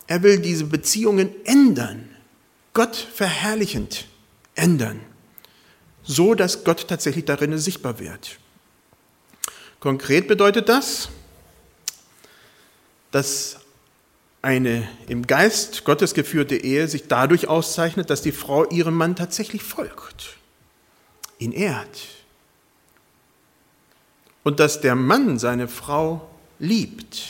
Er 0.08 0.24
will 0.24 0.40
diese 0.40 0.66
Beziehungen 0.66 1.30
ändern, 1.46 2.10
Gott 2.74 2.96
verherrlichend 2.96 4.08
ändern 4.56 5.00
so 6.04 6.34
dass 6.36 6.64
Gott 6.64 6.88
tatsächlich 6.88 7.26
darin 7.26 7.58
sichtbar 7.58 8.00
wird. 8.00 8.38
Konkret 9.80 10.28
bedeutet 10.28 10.70
das, 10.70 11.10
dass 13.12 13.58
eine 14.42 14.88
im 15.08 15.26
Geist 15.26 15.86
Gottes 15.86 16.14
geführte 16.14 16.56
Ehe 16.56 16.88
sich 16.88 17.08
dadurch 17.08 17.48
auszeichnet, 17.48 18.10
dass 18.10 18.22
die 18.22 18.32
Frau 18.32 18.70
ihrem 18.70 18.96
Mann 18.96 19.16
tatsächlich 19.16 19.64
folgt, 19.64 20.38
ihn 21.40 21.54
ehrt 21.54 22.08
und 24.44 24.60
dass 24.60 24.82
der 24.82 24.96
Mann 24.96 25.40
seine 25.40 25.68
Frau 25.68 26.30
liebt. 26.60 27.22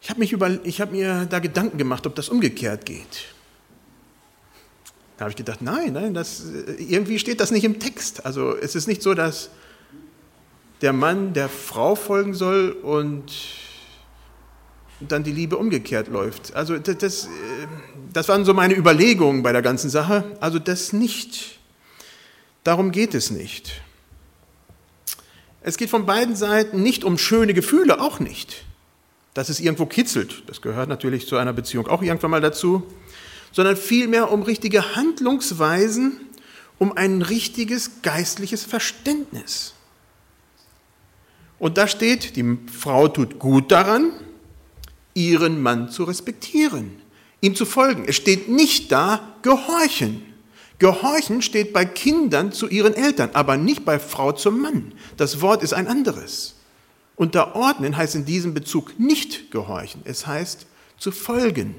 Ich 0.00 0.10
habe 0.10 0.24
hab 0.24 0.92
mir 0.92 1.26
da 1.26 1.38
Gedanken 1.40 1.78
gemacht, 1.78 2.06
ob 2.06 2.14
das 2.14 2.28
umgekehrt 2.28 2.86
geht. 2.86 3.35
Da 5.16 5.24
habe 5.24 5.30
ich 5.30 5.36
gedacht, 5.36 5.62
nein, 5.62 5.94
nein, 5.94 6.12
das, 6.12 6.42
irgendwie 6.78 7.18
steht 7.18 7.40
das 7.40 7.50
nicht 7.50 7.64
im 7.64 7.78
Text. 7.78 8.26
Also 8.26 8.54
es 8.54 8.74
ist 8.74 8.86
nicht 8.86 9.02
so, 9.02 9.14
dass 9.14 9.50
der 10.82 10.92
Mann 10.92 11.32
der 11.32 11.48
Frau 11.48 11.94
folgen 11.94 12.34
soll 12.34 12.72
und 12.82 13.32
dann 15.00 15.24
die 15.24 15.32
Liebe 15.32 15.56
umgekehrt 15.56 16.08
läuft. 16.08 16.54
Also 16.54 16.78
das, 16.78 16.98
das, 16.98 17.28
das 18.12 18.28
waren 18.28 18.44
so 18.44 18.52
meine 18.52 18.74
Überlegungen 18.74 19.42
bei 19.42 19.52
der 19.52 19.62
ganzen 19.62 19.88
Sache. 19.88 20.24
Also 20.40 20.58
das 20.58 20.92
nicht. 20.92 21.58
Darum 22.64 22.92
geht 22.92 23.14
es 23.14 23.30
nicht. 23.30 23.80
Es 25.62 25.78
geht 25.78 25.90
von 25.90 26.04
beiden 26.04 26.36
Seiten 26.36 26.82
nicht 26.82 27.04
um 27.04 27.16
schöne 27.16 27.54
Gefühle, 27.54 28.00
auch 28.00 28.20
nicht. 28.20 28.64
Dass 29.34 29.48
es 29.48 29.60
irgendwo 29.60 29.86
kitzelt, 29.86 30.42
das 30.46 30.62
gehört 30.62 30.88
natürlich 30.88 31.26
zu 31.26 31.36
einer 31.36 31.52
Beziehung 31.52 31.88
auch 31.88 32.02
irgendwann 32.02 32.30
mal 32.30 32.40
dazu 32.40 32.86
sondern 33.56 33.78
vielmehr 33.78 34.30
um 34.30 34.42
richtige 34.42 34.96
Handlungsweisen, 34.96 36.20
um 36.76 36.92
ein 36.94 37.22
richtiges 37.22 38.02
geistliches 38.02 38.64
Verständnis. 38.64 39.72
Und 41.58 41.78
da 41.78 41.88
steht, 41.88 42.36
die 42.36 42.58
Frau 42.70 43.08
tut 43.08 43.38
gut 43.38 43.72
daran, 43.72 44.12
ihren 45.14 45.62
Mann 45.62 45.88
zu 45.88 46.04
respektieren, 46.04 47.00
ihm 47.40 47.54
zu 47.54 47.64
folgen. 47.64 48.04
Es 48.06 48.16
steht 48.16 48.50
nicht 48.50 48.92
da, 48.92 49.36
gehorchen. 49.40 50.20
Gehorchen 50.78 51.40
steht 51.40 51.72
bei 51.72 51.86
Kindern 51.86 52.52
zu 52.52 52.68
ihren 52.68 52.92
Eltern, 52.92 53.30
aber 53.32 53.56
nicht 53.56 53.86
bei 53.86 53.98
Frau 53.98 54.32
zum 54.32 54.60
Mann. 54.60 54.92
Das 55.16 55.40
Wort 55.40 55.62
ist 55.62 55.72
ein 55.72 55.88
anderes. 55.88 56.56
Unterordnen 57.14 57.96
heißt 57.96 58.16
in 58.16 58.26
diesem 58.26 58.52
Bezug 58.52 59.00
nicht 59.00 59.50
gehorchen, 59.50 60.02
es 60.04 60.26
heißt 60.26 60.66
zu 60.98 61.10
folgen. 61.10 61.74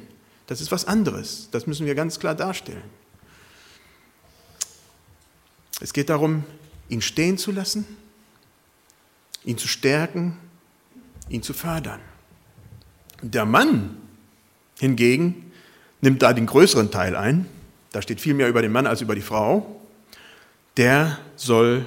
Das 0.47 0.61
ist 0.61 0.71
was 0.71 0.85
anderes. 0.85 1.49
Das 1.51 1.67
müssen 1.67 1.85
wir 1.85 1.93
ganz 1.93 2.19
klar 2.19 2.33
darstellen. 2.33 2.83
Es 5.79 5.93
geht 5.93 6.09
darum, 6.09 6.43
ihn 6.89 7.01
stehen 7.01 7.37
zu 7.37 7.51
lassen, 7.51 7.85
ihn 9.43 9.57
zu 9.57 9.67
stärken, 9.67 10.37
ihn 11.29 11.43
zu 11.43 11.53
fördern. 11.53 11.99
Der 13.21 13.45
Mann 13.45 13.97
hingegen 14.79 15.51
nimmt 16.01 16.21
da 16.21 16.33
den 16.33 16.45
größeren 16.45 16.91
Teil 16.91 17.15
ein. 17.15 17.45
Da 17.91 18.01
steht 18.01 18.21
viel 18.21 18.33
mehr 18.33 18.49
über 18.49 18.61
den 18.61 18.71
Mann 18.71 18.87
als 18.87 19.01
über 19.01 19.15
die 19.15 19.21
Frau. 19.21 19.81
Der 20.77 21.19
soll 21.35 21.85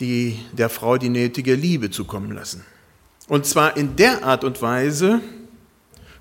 die, 0.00 0.38
der 0.52 0.68
Frau 0.68 0.96
die 0.96 1.08
nötige 1.08 1.54
Liebe 1.54 1.90
zukommen 1.90 2.32
lassen. 2.32 2.64
Und 3.26 3.46
zwar 3.46 3.76
in 3.76 3.96
der 3.96 4.24
Art 4.24 4.44
und 4.44 4.62
Weise, 4.62 5.20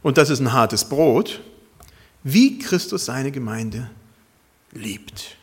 und 0.07 0.17
das 0.17 0.29
ist 0.29 0.39
ein 0.39 0.53
hartes 0.53 0.87
Brot, 0.87 1.41
wie 2.23 2.59
Christus 2.59 3.03
seine 3.03 3.29
Gemeinde 3.29 3.89
liebt. 4.71 5.35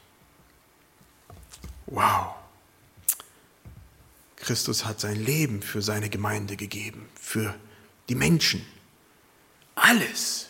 Wow. 1.84 2.28
Christus 4.36 4.86
hat 4.86 5.00
sein 5.00 5.22
Leben 5.22 5.60
für 5.60 5.82
seine 5.82 6.08
Gemeinde 6.08 6.56
gegeben, 6.56 7.06
für 7.14 7.54
die 8.08 8.14
Menschen. 8.14 8.64
Alles. 9.74 10.46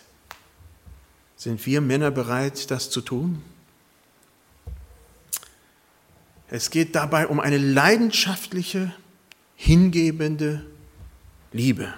Sind 1.34 1.66
wir 1.66 1.80
Männer 1.80 2.12
bereit, 2.12 2.70
das 2.70 2.90
zu 2.90 3.00
tun? 3.00 3.42
Es 6.46 6.70
geht 6.70 6.94
dabei 6.94 7.26
um 7.26 7.40
eine 7.40 7.58
leidenschaftliche, 7.58 8.94
hingebende 9.56 10.64
Liebe. 11.50 11.92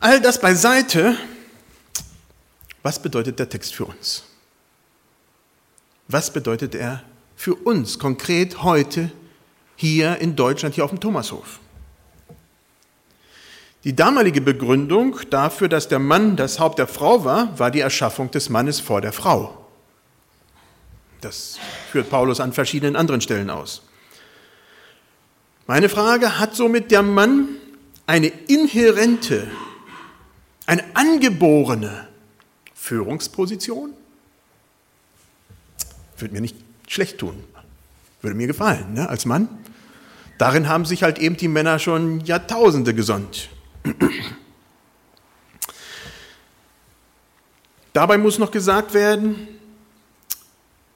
All 0.00 0.20
das 0.20 0.40
beiseite, 0.40 1.16
was 2.82 3.00
bedeutet 3.00 3.38
der 3.38 3.48
Text 3.48 3.74
für 3.74 3.86
uns? 3.86 4.24
Was 6.08 6.32
bedeutet 6.32 6.74
er 6.74 7.02
für 7.34 7.54
uns 7.54 7.98
konkret 7.98 8.62
heute 8.62 9.10
hier 9.74 10.18
in 10.18 10.36
Deutschland, 10.36 10.74
hier 10.74 10.84
auf 10.84 10.90
dem 10.90 11.00
Thomashof? 11.00 11.60
Die 13.84 13.94
damalige 13.94 14.40
Begründung 14.40 15.18
dafür, 15.30 15.68
dass 15.68 15.88
der 15.88 15.98
Mann 15.98 16.36
das 16.36 16.58
Haupt 16.58 16.78
der 16.78 16.88
Frau 16.88 17.24
war, 17.24 17.58
war 17.58 17.70
die 17.70 17.80
Erschaffung 17.80 18.30
des 18.30 18.48
Mannes 18.48 18.80
vor 18.80 19.00
der 19.00 19.12
Frau. 19.12 19.66
Das 21.20 21.58
führt 21.90 22.10
Paulus 22.10 22.40
an 22.40 22.52
verschiedenen 22.52 22.96
anderen 22.96 23.20
Stellen 23.20 23.48
aus. 23.48 23.82
Meine 25.66 25.88
Frage, 25.88 26.38
hat 26.38 26.54
somit 26.54 26.90
der 26.90 27.02
Mann 27.02 27.48
eine 28.06 28.28
inhärente, 28.28 29.48
eine 30.66 30.84
angeborene 30.94 32.08
Führungsposition? 32.74 33.94
Würde 36.18 36.34
mir 36.34 36.40
nicht 36.40 36.56
schlecht 36.88 37.18
tun. 37.18 37.42
Würde 38.20 38.36
mir 38.36 38.46
gefallen, 38.46 38.94
ne, 38.94 39.08
als 39.08 39.24
Mann. 39.24 39.48
Darin 40.38 40.68
haben 40.68 40.84
sich 40.84 41.02
halt 41.02 41.18
eben 41.18 41.36
die 41.36 41.48
Männer 41.48 41.78
schon 41.78 42.20
Jahrtausende 42.20 42.94
gesonnt. 42.94 43.48
Dabei 47.92 48.18
muss 48.18 48.38
noch 48.38 48.50
gesagt 48.50 48.92
werden, 48.92 49.48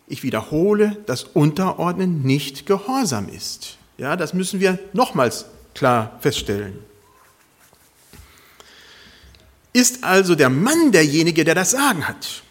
ich 0.06 0.22
wiederhole, 0.22 0.98
dass 1.06 1.22
Unterordnen 1.24 2.22
nicht 2.22 2.66
Gehorsam 2.66 3.28
ist. 3.28 3.78
Ja, 3.96 4.16
das 4.16 4.34
müssen 4.34 4.60
wir 4.60 4.78
nochmals 4.92 5.46
klar 5.74 6.18
feststellen. 6.20 6.89
Ist 9.72 10.02
also 10.02 10.34
der 10.34 10.50
Mann 10.50 10.92
derjenige, 10.92 11.44
der 11.44 11.54
das 11.54 11.70
Sagen 11.70 12.08
hat? 12.08 12.42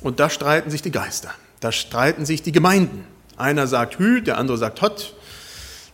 Und 0.00 0.20
da 0.20 0.28
streiten 0.28 0.70
sich 0.70 0.82
die 0.82 0.90
Geister, 0.90 1.30
da 1.60 1.72
streiten 1.72 2.26
sich 2.26 2.42
die 2.42 2.52
Gemeinden. 2.52 3.06
Einer 3.36 3.66
sagt 3.66 3.98
Hü, 3.98 4.22
der 4.22 4.38
andere 4.38 4.58
sagt 4.58 4.82
Hott, 4.82 5.14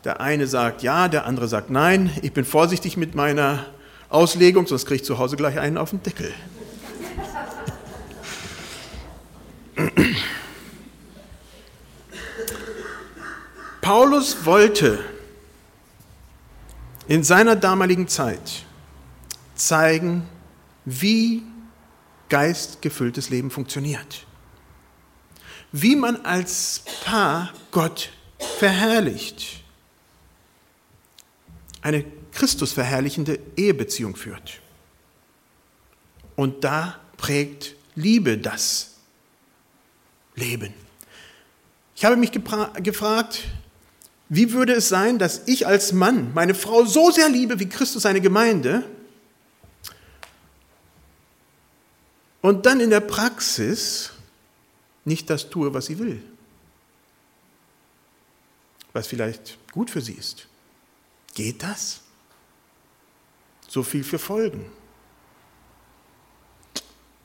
der 0.04 0.20
eine 0.20 0.46
sagt 0.46 0.82
ja, 0.82 1.08
der 1.08 1.26
andere 1.26 1.48
sagt 1.48 1.70
nein. 1.70 2.10
Ich 2.22 2.32
bin 2.32 2.44
vorsichtig 2.44 2.96
mit 2.96 3.14
meiner 3.14 3.66
Auslegung, 4.08 4.66
sonst 4.66 4.86
kriege 4.86 4.96
ich 4.96 5.04
zu 5.04 5.18
Hause 5.18 5.36
gleich 5.36 5.58
einen 5.58 5.78
auf 5.78 5.90
den 5.90 6.02
Deckel. 6.02 6.32
Paulus 13.80 14.44
wollte 14.44 14.98
in 17.08 17.24
seiner 17.24 17.56
damaligen 17.56 18.08
Zeit 18.08 18.64
zeigen, 19.66 20.28
wie 20.84 21.42
geistgefülltes 22.28 23.30
Leben 23.30 23.50
funktioniert. 23.50 24.26
Wie 25.70 25.96
man 25.96 26.24
als 26.24 26.82
Paar 27.04 27.52
Gott 27.70 28.10
verherrlicht. 28.58 29.62
Eine 31.80 32.04
Christus 32.32 32.72
verherrlichende 32.72 33.38
Ehebeziehung 33.56 34.16
führt. 34.16 34.60
Und 36.36 36.64
da 36.64 36.98
prägt 37.16 37.74
Liebe 37.94 38.38
das 38.38 38.94
Leben. 40.34 40.72
Ich 41.94 42.04
habe 42.04 42.16
mich 42.16 42.32
gefragt, 42.32 43.44
wie 44.28 44.52
würde 44.52 44.72
es 44.72 44.88
sein, 44.88 45.18
dass 45.18 45.42
ich 45.46 45.66
als 45.66 45.92
Mann 45.92 46.32
meine 46.32 46.54
Frau 46.54 46.84
so 46.86 47.10
sehr 47.10 47.28
liebe 47.28 47.60
wie 47.60 47.68
Christus 47.68 48.04
seine 48.04 48.22
Gemeinde 48.22 48.84
und 52.42 52.66
dann 52.66 52.80
in 52.80 52.90
der 52.90 53.00
Praxis 53.00 54.12
nicht 55.04 55.30
das 55.30 55.48
tue, 55.48 55.72
was 55.72 55.86
sie 55.86 55.98
will, 55.98 56.22
was 58.92 59.06
vielleicht 59.06 59.58
gut 59.72 59.88
für 59.88 60.02
sie 60.02 60.12
ist? 60.12 60.46
Geht 61.34 61.62
das? 61.62 62.02
So 63.68 63.82
viel 63.82 64.04
für 64.04 64.18
Folgen. 64.18 64.70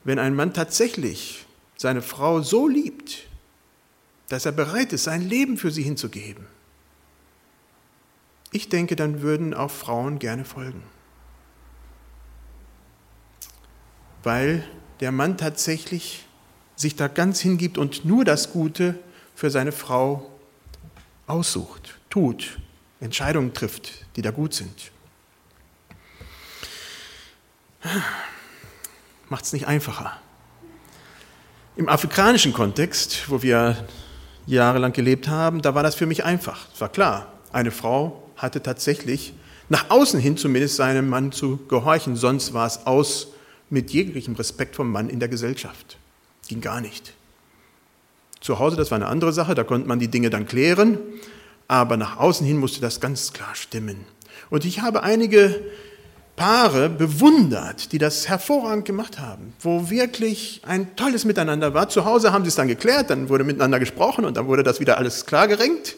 Wenn 0.04 0.18
ein 0.18 0.34
Mann 0.34 0.54
tatsächlich 0.54 1.44
seine 1.76 2.00
Frau 2.00 2.40
so 2.40 2.66
liebt, 2.66 3.26
dass 4.28 4.46
er 4.46 4.52
bereit 4.52 4.92
ist, 4.92 5.04
sein 5.04 5.28
Leben 5.28 5.58
für 5.58 5.70
sie 5.70 5.82
hinzugeben, 5.82 6.46
ich 8.50 8.70
denke, 8.70 8.96
dann 8.96 9.20
würden 9.20 9.52
auch 9.52 9.70
Frauen 9.70 10.18
gerne 10.18 10.46
folgen. 10.46 10.82
Weil 14.22 14.66
der 15.00 15.12
Mann 15.12 15.36
tatsächlich 15.36 16.24
sich 16.76 16.96
da 16.96 17.08
ganz 17.08 17.40
hingibt 17.40 17.78
und 17.78 18.04
nur 18.04 18.24
das 18.24 18.52
Gute 18.52 18.94
für 19.34 19.50
seine 19.50 19.72
Frau 19.72 20.30
aussucht, 21.26 21.98
tut, 22.10 22.58
Entscheidungen 23.00 23.52
trifft, 23.52 24.06
die 24.16 24.22
da 24.22 24.30
gut 24.30 24.54
sind. 24.54 24.90
Macht 29.28 29.44
es 29.44 29.52
nicht 29.52 29.66
einfacher. 29.66 30.18
Im 31.76 31.88
afrikanischen 31.88 32.52
Kontext, 32.52 33.30
wo 33.30 33.42
wir 33.42 33.86
jahrelang 34.46 34.92
gelebt 34.92 35.28
haben, 35.28 35.62
da 35.62 35.74
war 35.74 35.82
das 35.82 35.94
für 35.94 36.06
mich 36.06 36.24
einfach. 36.24 36.66
Es 36.74 36.80
war 36.80 36.88
klar, 36.88 37.32
eine 37.52 37.70
Frau 37.70 38.30
hatte 38.36 38.62
tatsächlich 38.62 39.34
nach 39.68 39.90
außen 39.90 40.18
hin 40.18 40.36
zumindest 40.36 40.76
seinem 40.76 41.08
Mann 41.08 41.30
zu 41.30 41.58
gehorchen, 41.68 42.16
sonst 42.16 42.54
war 42.54 42.66
es 42.66 42.86
aus 42.86 43.28
mit 43.70 43.90
jeglichem 43.90 44.34
Respekt 44.34 44.76
vom 44.76 44.90
Mann 44.90 45.08
in 45.08 45.20
der 45.20 45.28
Gesellschaft. 45.28 45.98
Ging 46.48 46.60
gar 46.60 46.80
nicht. 46.80 47.12
Zu 48.40 48.58
Hause, 48.58 48.76
das 48.76 48.90
war 48.90 48.96
eine 48.96 49.08
andere 49.08 49.32
Sache, 49.32 49.54
da 49.54 49.64
konnte 49.64 49.88
man 49.88 49.98
die 49.98 50.08
Dinge 50.08 50.30
dann 50.30 50.46
klären, 50.46 50.98
aber 51.66 51.96
nach 51.96 52.18
außen 52.18 52.46
hin 52.46 52.56
musste 52.56 52.80
das 52.80 53.00
ganz 53.00 53.32
klar 53.32 53.54
stimmen. 53.54 54.04
Und 54.48 54.64
ich 54.64 54.80
habe 54.80 55.02
einige 55.02 55.60
Paare 56.36 56.88
bewundert, 56.88 57.90
die 57.90 57.98
das 57.98 58.28
hervorragend 58.28 58.84
gemacht 58.84 59.18
haben, 59.18 59.52
wo 59.60 59.90
wirklich 59.90 60.62
ein 60.64 60.94
tolles 60.94 61.24
Miteinander 61.24 61.74
war. 61.74 61.88
Zu 61.88 62.04
Hause 62.04 62.32
haben 62.32 62.44
sie 62.44 62.48
es 62.48 62.54
dann 62.54 62.68
geklärt, 62.68 63.10
dann 63.10 63.28
wurde 63.28 63.42
miteinander 63.42 63.80
gesprochen 63.80 64.24
und 64.24 64.36
dann 64.36 64.46
wurde 64.46 64.62
das 64.62 64.78
wieder 64.78 64.98
alles 64.98 65.26
klargerenkt. 65.26 65.96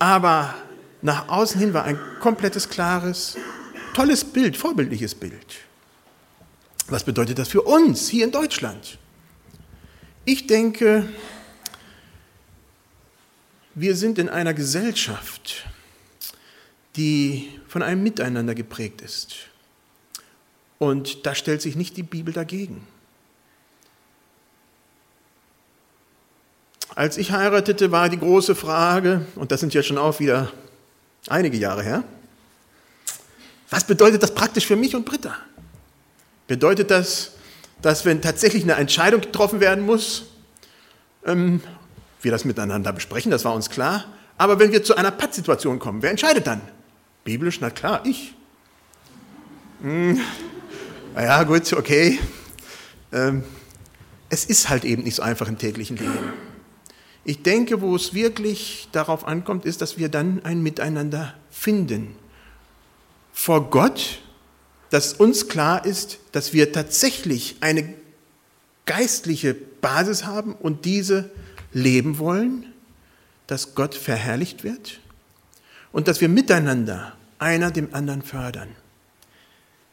Aber 0.00 0.52
nach 1.02 1.28
außen 1.28 1.60
hin 1.60 1.72
war 1.72 1.84
ein 1.84 1.98
komplettes, 2.20 2.68
klares, 2.68 3.36
tolles 3.94 4.24
Bild, 4.24 4.56
vorbildliches 4.56 5.14
Bild. 5.14 5.46
Was 6.92 7.04
bedeutet 7.04 7.38
das 7.38 7.48
für 7.48 7.62
uns 7.62 8.10
hier 8.10 8.24
in 8.24 8.32
Deutschland? 8.32 8.98
Ich 10.26 10.46
denke, 10.46 11.08
wir 13.74 13.96
sind 13.96 14.18
in 14.18 14.28
einer 14.28 14.52
Gesellschaft, 14.52 15.64
die 16.96 17.48
von 17.66 17.82
einem 17.82 18.02
Miteinander 18.02 18.54
geprägt 18.54 19.00
ist. 19.00 19.36
Und 20.78 21.24
da 21.24 21.34
stellt 21.34 21.62
sich 21.62 21.76
nicht 21.76 21.96
die 21.96 22.02
Bibel 22.02 22.34
dagegen. 22.34 22.86
Als 26.94 27.16
ich 27.16 27.32
heiratete, 27.32 27.90
war 27.90 28.10
die 28.10 28.18
große 28.18 28.54
Frage, 28.54 29.24
und 29.36 29.50
das 29.50 29.60
sind 29.60 29.72
jetzt 29.72 29.86
schon 29.86 29.96
auch 29.96 30.20
wieder 30.20 30.52
einige 31.28 31.56
Jahre 31.56 31.82
her. 31.82 32.04
Was 33.70 33.86
bedeutet 33.86 34.22
das 34.22 34.34
praktisch 34.34 34.66
für 34.66 34.76
mich 34.76 34.94
und 34.94 35.06
Britta? 35.06 35.38
Bedeutet 36.52 36.90
das, 36.90 37.30
dass 37.80 38.04
wenn 38.04 38.20
tatsächlich 38.20 38.62
eine 38.64 38.74
Entscheidung 38.74 39.22
getroffen 39.22 39.60
werden 39.60 39.86
muss, 39.86 40.24
ähm, 41.24 41.62
wir 42.20 42.30
das 42.30 42.44
miteinander 42.44 42.92
besprechen, 42.92 43.30
das 43.30 43.46
war 43.46 43.54
uns 43.54 43.70
klar. 43.70 44.04
Aber 44.36 44.58
wenn 44.58 44.70
wir 44.70 44.84
zu 44.84 44.94
einer 44.94 45.10
Pattsituation 45.10 45.78
kommen, 45.78 46.02
wer 46.02 46.10
entscheidet 46.10 46.46
dann? 46.46 46.60
Biblisch, 47.24 47.62
na 47.62 47.70
klar, 47.70 48.02
ich. 48.04 48.34
Hm, 49.80 50.20
naja, 51.14 51.42
gut, 51.44 51.72
okay. 51.72 52.18
Ähm, 53.12 53.44
es 54.28 54.44
ist 54.44 54.68
halt 54.68 54.84
eben 54.84 55.04
nicht 55.04 55.14
so 55.14 55.22
einfach 55.22 55.48
im 55.48 55.56
täglichen 55.56 55.96
Leben. 55.96 56.34
Ich 57.24 57.42
denke, 57.42 57.80
wo 57.80 57.96
es 57.96 58.12
wirklich 58.12 58.88
darauf 58.92 59.26
ankommt, 59.26 59.64
ist, 59.64 59.80
dass 59.80 59.96
wir 59.96 60.10
dann 60.10 60.44
ein 60.44 60.62
Miteinander 60.62 61.32
finden. 61.50 62.14
Vor 63.32 63.70
Gott, 63.70 64.18
dass 64.92 65.14
uns 65.14 65.48
klar 65.48 65.86
ist, 65.86 66.18
dass 66.32 66.52
wir 66.52 66.70
tatsächlich 66.70 67.56
eine 67.60 67.94
geistliche 68.84 69.54
Basis 69.54 70.26
haben 70.26 70.54
und 70.54 70.84
diese 70.84 71.30
leben 71.72 72.18
wollen, 72.18 72.66
dass 73.46 73.74
Gott 73.74 73.94
verherrlicht 73.94 74.64
wird 74.64 75.00
und 75.92 76.08
dass 76.08 76.20
wir 76.20 76.28
miteinander 76.28 77.16
einer 77.38 77.70
dem 77.70 77.94
anderen 77.94 78.20
fördern. 78.20 78.68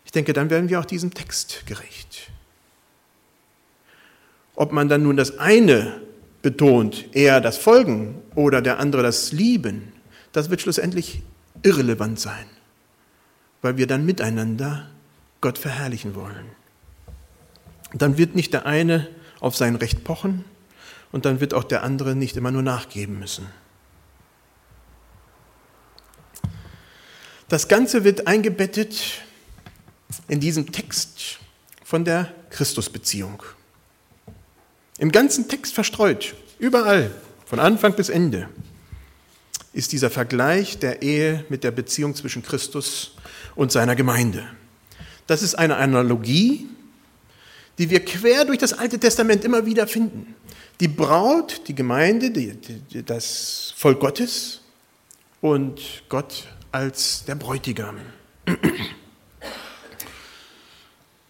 Ich 0.04 0.12
denke, 0.12 0.34
dann 0.34 0.50
werden 0.50 0.68
wir 0.68 0.82
auch 0.82 0.86
diesem 0.86 1.14
Text 1.14 1.66
gerecht. 1.66 2.30
Ob 4.54 4.74
man 4.74 4.90
dann 4.90 5.04
nun 5.04 5.16
das 5.16 5.38
eine 5.40 6.02
betont, 6.42 7.16
eher 7.16 7.40
das 7.40 7.58
Folgen 7.58 8.22
oder 8.36 8.62
der 8.62 8.80
andere 8.80 9.04
das 9.04 9.32
Lieben, 9.32 9.94
das 10.34 10.50
wird 10.50 10.60
schlussendlich 10.60 11.22
irrelevant 11.64 12.20
sein, 12.20 12.48
weil 13.62 13.78
wir 13.78 13.88
dann 13.88 14.06
miteinander 14.06 14.90
Gott 15.42 15.58
verherrlichen 15.58 16.16
wollen. 16.16 16.46
Dann 17.94 18.18
wird 18.18 18.36
nicht 18.36 18.54
der 18.54 18.66
eine 18.66 19.08
auf 19.40 19.56
sein 19.56 19.76
Recht 19.76 20.04
pochen 20.04 20.46
und 21.12 21.26
dann 21.26 21.40
wird 21.40 21.54
auch 21.54 21.64
der 21.64 21.84
andere 21.84 22.16
nicht 22.16 22.38
immer 22.38 22.52
nur 22.52 22.62
nachgeben 22.62 23.20
müssen. 23.20 23.48
Das 27.48 27.68
Ganze 27.68 28.04
wird 28.04 28.28
eingebettet 28.28 29.22
in 30.28 30.40
diesem 30.40 30.72
Text 30.72 31.40
von 31.84 32.06
der 32.06 32.32
Christusbeziehung. 32.52 33.42
Im 35.00 35.12
ganzen 35.12 35.48
Text 35.48 35.74
verstreut, 35.74 36.36
überall, 36.60 37.10
von 37.46 37.60
Anfang 37.60 37.96
bis 37.96 38.10
Ende, 38.10 38.50
ist 39.74 39.92
dieser 39.92 40.10
Vergleich 40.10 40.80
der 40.80 41.02
Ehe 41.02 41.46
mit 41.50 41.64
der 41.64 41.72
Beziehung 41.72 42.16
zwischen 42.16 42.44
Christus 42.44 43.16
und 43.56 43.72
seiner 43.72 43.96
Gemeinde. 43.96 44.48
Das 45.28 45.44
ist 45.44 45.56
eine 45.56 45.78
Analogie, 45.78 46.68
die 47.78 47.90
wir 47.90 48.04
quer 48.04 48.46
durch 48.46 48.58
das 48.58 48.74
Alte 48.74 49.00
Testament 49.00 49.46
immer 49.46 49.66
wieder 49.66 49.88
finden. 49.88 50.36
Die 50.80 50.88
Braut, 50.88 51.62
die 51.68 51.76
Gemeinde, 51.76 52.32
die, 52.32 52.54
die, 52.54 53.04
das 53.04 53.74
Volk 53.78 54.00
Gottes 54.00 54.62
und 55.42 55.80
Gott 56.10 56.48
als 56.72 57.26
der 57.26 57.36
Bräutigam. 57.36 57.98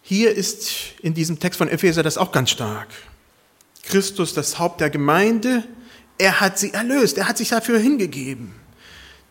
Hier 0.02 0.34
ist 0.34 0.70
in 1.02 1.14
diesem 1.14 1.38
Text 1.38 1.58
von 1.58 1.68
Epheser 1.68 2.02
das 2.02 2.18
auch 2.18 2.32
ganz 2.32 2.50
stark. 2.50 2.88
Christus, 3.84 4.34
das 4.34 4.58
Haupt 4.58 4.80
der 4.80 4.90
Gemeinde, 4.90 5.64
er 6.20 6.40
hat 6.40 6.58
sie 6.58 6.72
erlöst, 6.74 7.16
er 7.16 7.28
hat 7.28 7.38
sich 7.38 7.48
dafür 7.48 7.78
hingegeben. 7.78 8.52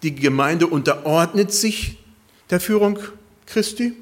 Die 0.02 0.16
Gemeinde 0.16 0.66
unterordnet 0.66 1.54
sich 1.54 2.00
der 2.50 2.60
Führung 2.60 2.98
Christi. 3.46 3.94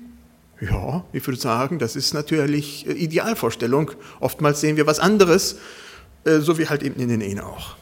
Ja, 0.61 1.03
ich 1.11 1.25
würde 1.27 1.39
sagen, 1.39 1.79
das 1.79 1.95
ist 1.95 2.13
natürlich 2.13 2.87
äh, 2.87 2.93
Idealvorstellung. 2.93 3.91
Oftmals 4.19 4.61
sehen 4.61 4.77
wir 4.77 4.87
was 4.87 4.99
anderes, 4.99 5.57
äh, 6.23 6.39
so 6.39 6.57
wie 6.57 6.67
halt 6.67 6.81
eben 6.81 6.99
in 6.99 7.09
den 7.09 7.21
Ehen 7.21 7.41
auch. 7.41 7.75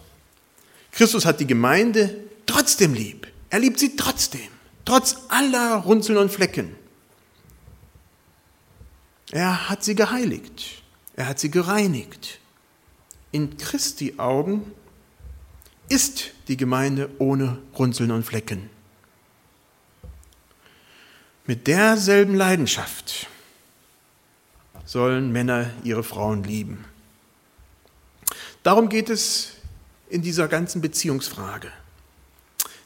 Christus 0.92 1.26
hat 1.26 1.40
die 1.40 1.48
Gemeinde 1.48 2.16
trotzdem 2.46 2.94
lieb. 2.94 3.28
Er 3.50 3.60
liebt 3.60 3.80
sie 3.80 3.96
trotzdem, 3.96 4.50
trotz 4.86 5.18
aller 5.30 5.76
Runzeln 5.76 6.18
und 6.18 6.32
Flecken. 6.32 6.76
Er 9.32 9.70
hat 9.70 9.84
sie 9.84 9.96
geheiligt, 9.96 10.84
er 11.16 11.30
hat 11.30 11.40
sie 11.40 11.52
gereinigt. 11.52 12.40
In 13.32 13.58
Christi 13.58 14.16
Augen 14.18 14.72
ist 15.90 16.32
die 16.48 16.58
Gemeinde 16.58 17.10
ohne 17.20 17.58
Runzeln 17.78 18.12
und 18.12 18.24
Flecken. 18.24 18.70
Mit 21.48 21.68
derselben 21.68 22.36
Leidenschaft 22.36 23.28
sollen 24.86 25.32
Männer 25.32 25.70
ihre 25.84 26.04
Frauen 26.04 26.44
lieben. 26.44 26.86
Darum 28.64 28.90
geht 28.90 29.10
es 29.10 29.52
in 30.10 30.22
dieser 30.22 30.48
ganzen 30.48 30.82
Beziehungsfrage. 30.82 31.72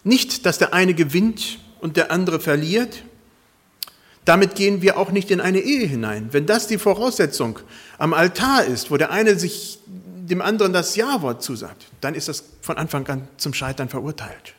Nicht, 0.03 0.45
dass 0.45 0.57
der 0.57 0.73
eine 0.73 0.93
gewinnt 0.93 1.59
und 1.79 1.97
der 1.97 2.12
andere 2.12 2.39
verliert. 2.39 3.03
Damit 4.25 4.55
gehen 4.55 4.81
wir 4.81 4.97
auch 4.97 5.12
nicht 5.12 5.31
in 5.31 5.41
eine 5.41 5.59
Ehe 5.59 5.88
hinein. 5.88 6.29
Wenn 6.31 6.45
das 6.45 6.67
die 6.67 6.77
Voraussetzung 6.77 7.59
am 7.97 8.13
Altar 8.13 8.65
ist, 8.65 8.91
wo 8.91 8.97
der 8.97 9.12
eine 9.12 9.39
sich 9.39 9.79
dem 10.29 10.41
anderen 10.41 10.73
das 10.73 10.95
Ja-Wort 10.95 11.43
zusagt, 11.43 11.87
dann 12.01 12.15
ist 12.15 12.27
das 12.27 12.43
von 12.61 12.77
Anfang 12.77 13.07
an 13.07 13.27
zum 13.37 13.53
Scheitern 13.53 13.89
verurteilt. 13.89 14.53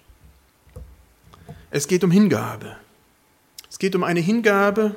Es 1.70 1.87
geht 1.87 2.02
um 2.04 2.11
Hingabe. 2.11 2.76
Es 3.70 3.78
geht 3.78 3.94
um 3.94 4.02
eine 4.02 4.20
Hingabe, 4.20 4.96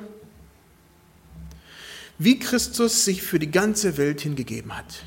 wie 2.18 2.38
Christus 2.38 3.04
sich 3.04 3.22
für 3.22 3.38
die 3.38 3.50
ganze 3.50 3.96
Welt 3.96 4.20
hingegeben 4.20 4.76
hat. 4.76 5.04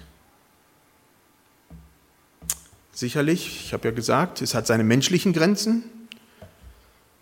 Sicherlich, 2.93 3.65
ich 3.65 3.73
habe 3.73 3.89
ja 3.89 3.93
gesagt, 3.93 4.41
es 4.41 4.55
hat 4.55 4.65
seine 4.65 4.83
menschlichen 4.83 5.33
Grenzen. 5.33 5.83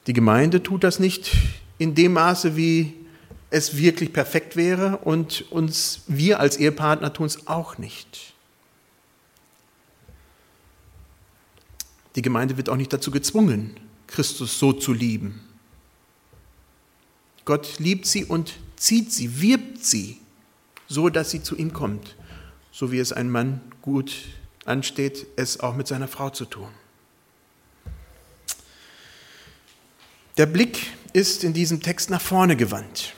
Die 0.08 0.13
Gemeinde 0.13 0.63
tut 0.63 0.84
das 0.84 0.99
nicht 0.99 1.31
in 1.77 1.95
dem 1.95 2.13
Maße, 2.13 2.55
wie 2.55 2.93
es 3.49 3.77
wirklich 3.77 4.13
perfekt 4.13 4.55
wäre 4.55 4.97
und 4.97 5.51
uns 5.51 6.03
wir 6.08 6.39
als 6.39 6.58
Ehepartner 6.58 7.12
tun 7.12 7.25
es 7.25 7.47
auch 7.47 7.77
nicht. 7.77 8.35
Die 12.15 12.21
Gemeinde 12.21 12.58
wird 12.58 12.69
auch 12.69 12.78
nicht 12.78 12.93
dazu 12.93 13.12
gezwungen, 13.12 13.78
Christus 14.08 14.58
so 14.58 14.73
zu 14.73 14.93
lieben. 14.93 15.41
Gott 17.43 17.80
liebt 17.80 18.06
sie 18.06 18.25
und 18.25 18.58
zieht 18.75 19.12
sie, 19.12 19.41
wirbt 19.41 19.86
sie, 19.86 20.19
so 20.88 21.10
dass 21.10 21.32
sie 21.32 21.43
zu 21.43 21.56
ihm 21.56 21.73
kommt, 21.73 22.15
so 22.71 22.91
wie 22.91 22.99
es 22.99 23.12
ein 23.12 23.30
Mann 23.30 23.62
gut 23.82 24.15
ansteht, 24.65 25.28
es 25.36 25.60
auch 25.60 25.75
mit 25.75 25.88
seiner 25.88 26.08
Frau 26.08 26.30
zu 26.30 26.45
tun. 26.45 26.69
Der 30.38 30.47
Blick 30.47 30.88
ist 31.13 31.43
in 31.43 31.54
diesem 31.54 31.82
Text 31.82 32.10
nach 32.10 32.21
vorne 32.21 32.56
gewandt. 32.56 33.13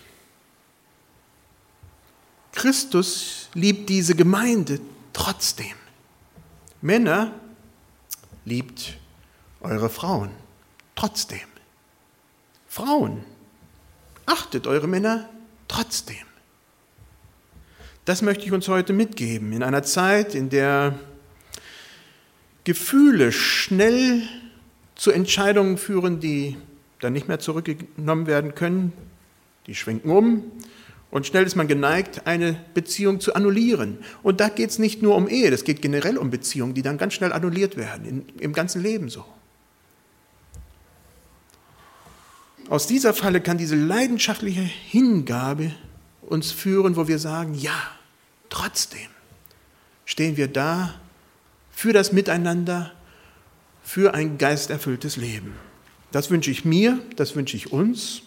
Christus 2.51 3.49
liebt 3.53 3.89
diese 3.89 4.15
Gemeinde 4.15 4.79
trotzdem. 5.13 5.75
Männer, 6.81 7.33
liebt 8.47 8.97
eure 9.60 9.89
Frauen 9.89 10.29
trotzdem. 10.95 11.39
Frauen, 12.67 13.23
achtet 14.25 14.67
eure 14.67 14.88
Männer 14.88 15.29
trotzdem. 15.67 16.15
Das 18.05 18.21
möchte 18.21 18.45
ich 18.45 18.53
uns 18.53 18.69
heute 18.69 18.93
mitgeben, 18.93 19.51
in 19.51 19.63
einer 19.63 19.83
Zeit, 19.83 20.33
in 20.33 20.49
der 20.49 20.97
Gefühle 22.63 23.33
schnell 23.33 24.21
zu 24.95 25.12
Entscheidungen 25.12 25.77
führen, 25.77 26.21
die 26.21 26.57
dann 27.01 27.13
nicht 27.13 27.27
mehr 27.27 27.39
zurückgenommen 27.39 28.27
werden 28.27 28.55
können. 28.55 28.93
Die 29.67 29.75
schwenken 29.75 30.10
um 30.10 30.51
und 31.09 31.25
schnell 31.25 31.45
ist 31.45 31.55
man 31.55 31.67
geneigt, 31.67 32.27
eine 32.27 32.59
Beziehung 32.73 33.19
zu 33.19 33.33
annullieren. 33.33 33.99
Und 34.23 34.39
da 34.39 34.49
geht 34.49 34.69
es 34.69 34.79
nicht 34.79 35.01
nur 35.01 35.15
um 35.15 35.29
Ehe, 35.29 35.51
das 35.51 35.63
geht 35.63 35.81
generell 35.81 36.17
um 36.17 36.29
Beziehungen, 36.29 36.73
die 36.73 36.81
dann 36.81 36.97
ganz 36.97 37.13
schnell 37.13 37.31
annulliert 37.31 37.77
werden, 37.77 38.05
in, 38.05 38.25
im 38.39 38.53
ganzen 38.53 38.81
Leben 38.83 39.09
so. 39.09 39.23
Aus 42.69 42.85
dieser 42.85 43.13
Falle 43.13 43.39
kann 43.39 43.57
diese 43.57 43.75
leidenschaftliche 43.75 44.61
Hingabe 44.61 45.71
uns 46.21 46.51
führen, 46.51 46.97
wo 46.97 47.07
wir 47.07 47.19
sagen, 47.19 47.53
ja, 47.53 47.81
trotzdem 48.49 49.07
stehen 50.03 50.35
wir 50.35 50.49
da 50.49 50.93
für 51.71 51.93
das 51.93 52.11
Miteinander, 52.11 52.91
für 53.83 54.13
ein 54.13 54.37
geisterfülltes 54.37 55.15
Leben. 55.15 55.55
Das 56.11 56.29
wünsche 56.29 56.51
ich 56.51 56.65
mir, 56.65 56.99
das 57.15 57.35
wünsche 57.35 57.55
ich 57.55 57.71
uns. 57.71 58.23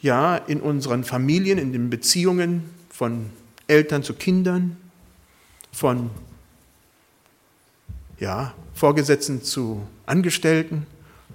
Ja, 0.00 0.36
in 0.36 0.60
unseren 0.60 1.04
Familien, 1.04 1.58
in 1.58 1.72
den 1.72 1.90
Beziehungen 1.90 2.70
von 2.90 3.30
Eltern 3.66 4.02
zu 4.02 4.14
Kindern, 4.14 4.76
von 5.72 6.10
ja, 8.18 8.54
Vorgesetzten 8.74 9.42
zu 9.42 9.86
Angestellten, 10.06 10.86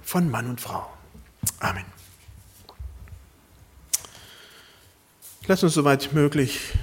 von 0.02 0.30
Mann 0.30 0.50
und 0.50 0.62
Frau. 0.62 0.92
Amen. 1.60 1.86
Lass 5.46 5.62
uns 5.62 5.74
soweit 5.74 6.14
möglich 6.14 6.74